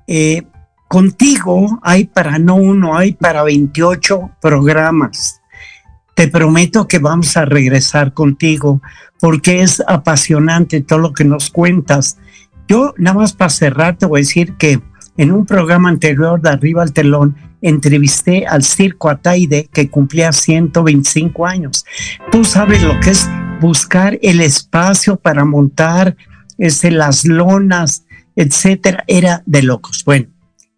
[0.06, 0.42] Eh,
[0.88, 5.40] contigo hay para no uno, hay para 28 programas.
[6.14, 8.80] Te prometo que vamos a regresar contigo
[9.20, 12.18] porque es apasionante todo lo que nos cuentas.
[12.68, 14.80] Yo nada más para cerrar te voy a decir que
[15.16, 21.46] en un programa anterior de Arriba al Telón entrevisté al Circo Ataide que cumplía 125
[21.46, 21.84] años.
[22.30, 23.28] Tú sabes lo que es
[23.60, 26.16] buscar el espacio para montar
[26.58, 28.04] este, las lonas,
[28.36, 30.04] etcétera, era de locos.
[30.04, 30.28] Bueno,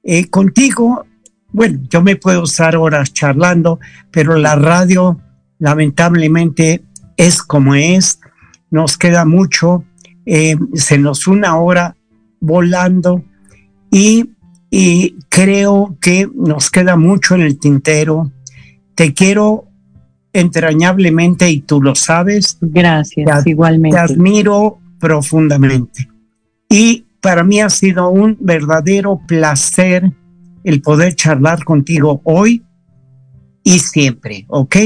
[0.02, 1.04] eh, contigo,
[1.52, 3.78] bueno, yo me puedo usar horas charlando,
[4.10, 5.20] pero la radio
[5.58, 6.84] lamentablemente
[7.16, 8.20] es como es,
[8.70, 9.84] nos queda mucho,
[10.24, 11.96] eh, se nos una hora
[12.40, 13.24] volando
[13.90, 14.30] y
[14.70, 18.30] y creo que nos queda mucho en el tintero.
[18.94, 19.66] Te quiero
[20.32, 22.58] entrañablemente y tú lo sabes.
[22.60, 23.96] Gracias, igualmente.
[23.96, 26.08] Te admiro profundamente.
[26.68, 30.12] Y para mí ha sido un verdadero placer
[30.64, 32.62] el poder charlar contigo hoy
[33.62, 34.76] y siempre, ¿ok?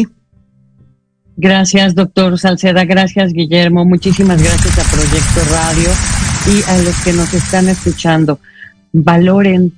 [1.36, 2.84] Gracias, doctor Salceda.
[2.84, 3.84] Gracias, Guillermo.
[3.84, 5.88] Muchísimas gracias a Proyecto Radio
[6.46, 8.38] y a los que nos están escuchando.
[8.92, 9.72] Valoren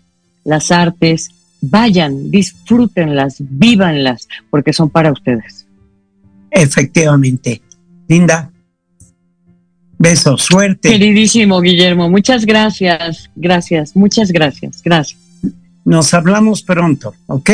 [0.44, 1.30] las artes,
[1.60, 5.66] vayan, disfrútenlas, vívanlas, porque son para ustedes.
[6.50, 7.62] Efectivamente.
[8.08, 8.50] Linda.
[10.04, 10.90] Besos, suerte.
[10.90, 15.18] Queridísimo Guillermo, muchas gracias, gracias, muchas gracias, gracias.
[15.82, 17.50] Nos hablamos pronto, ¿ok?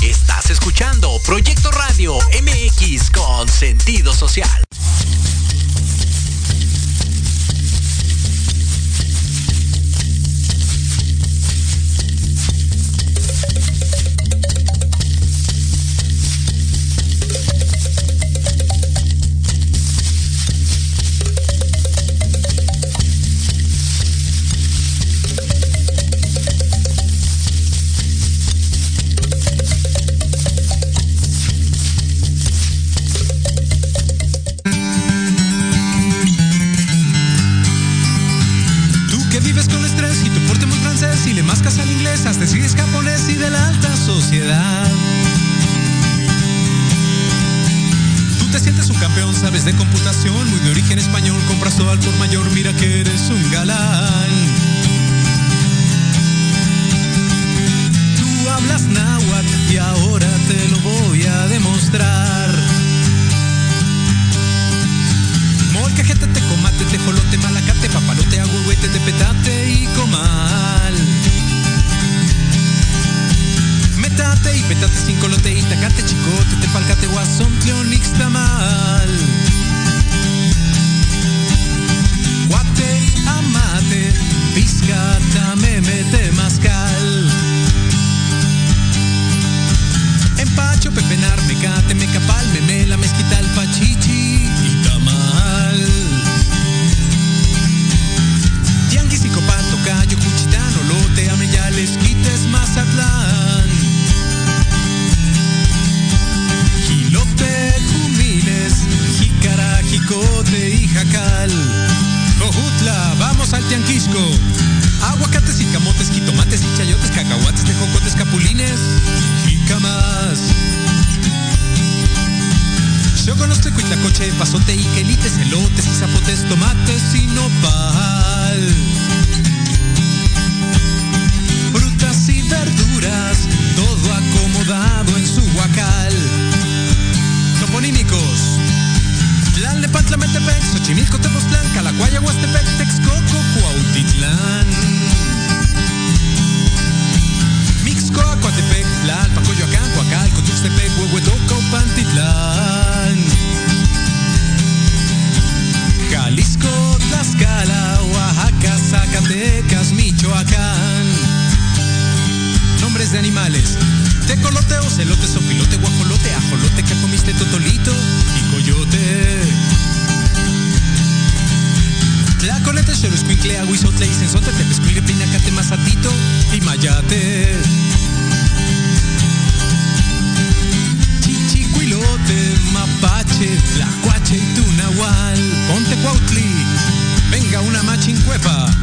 [0.00, 4.48] Estás escuchando Proyecto Radio MX con sentido social.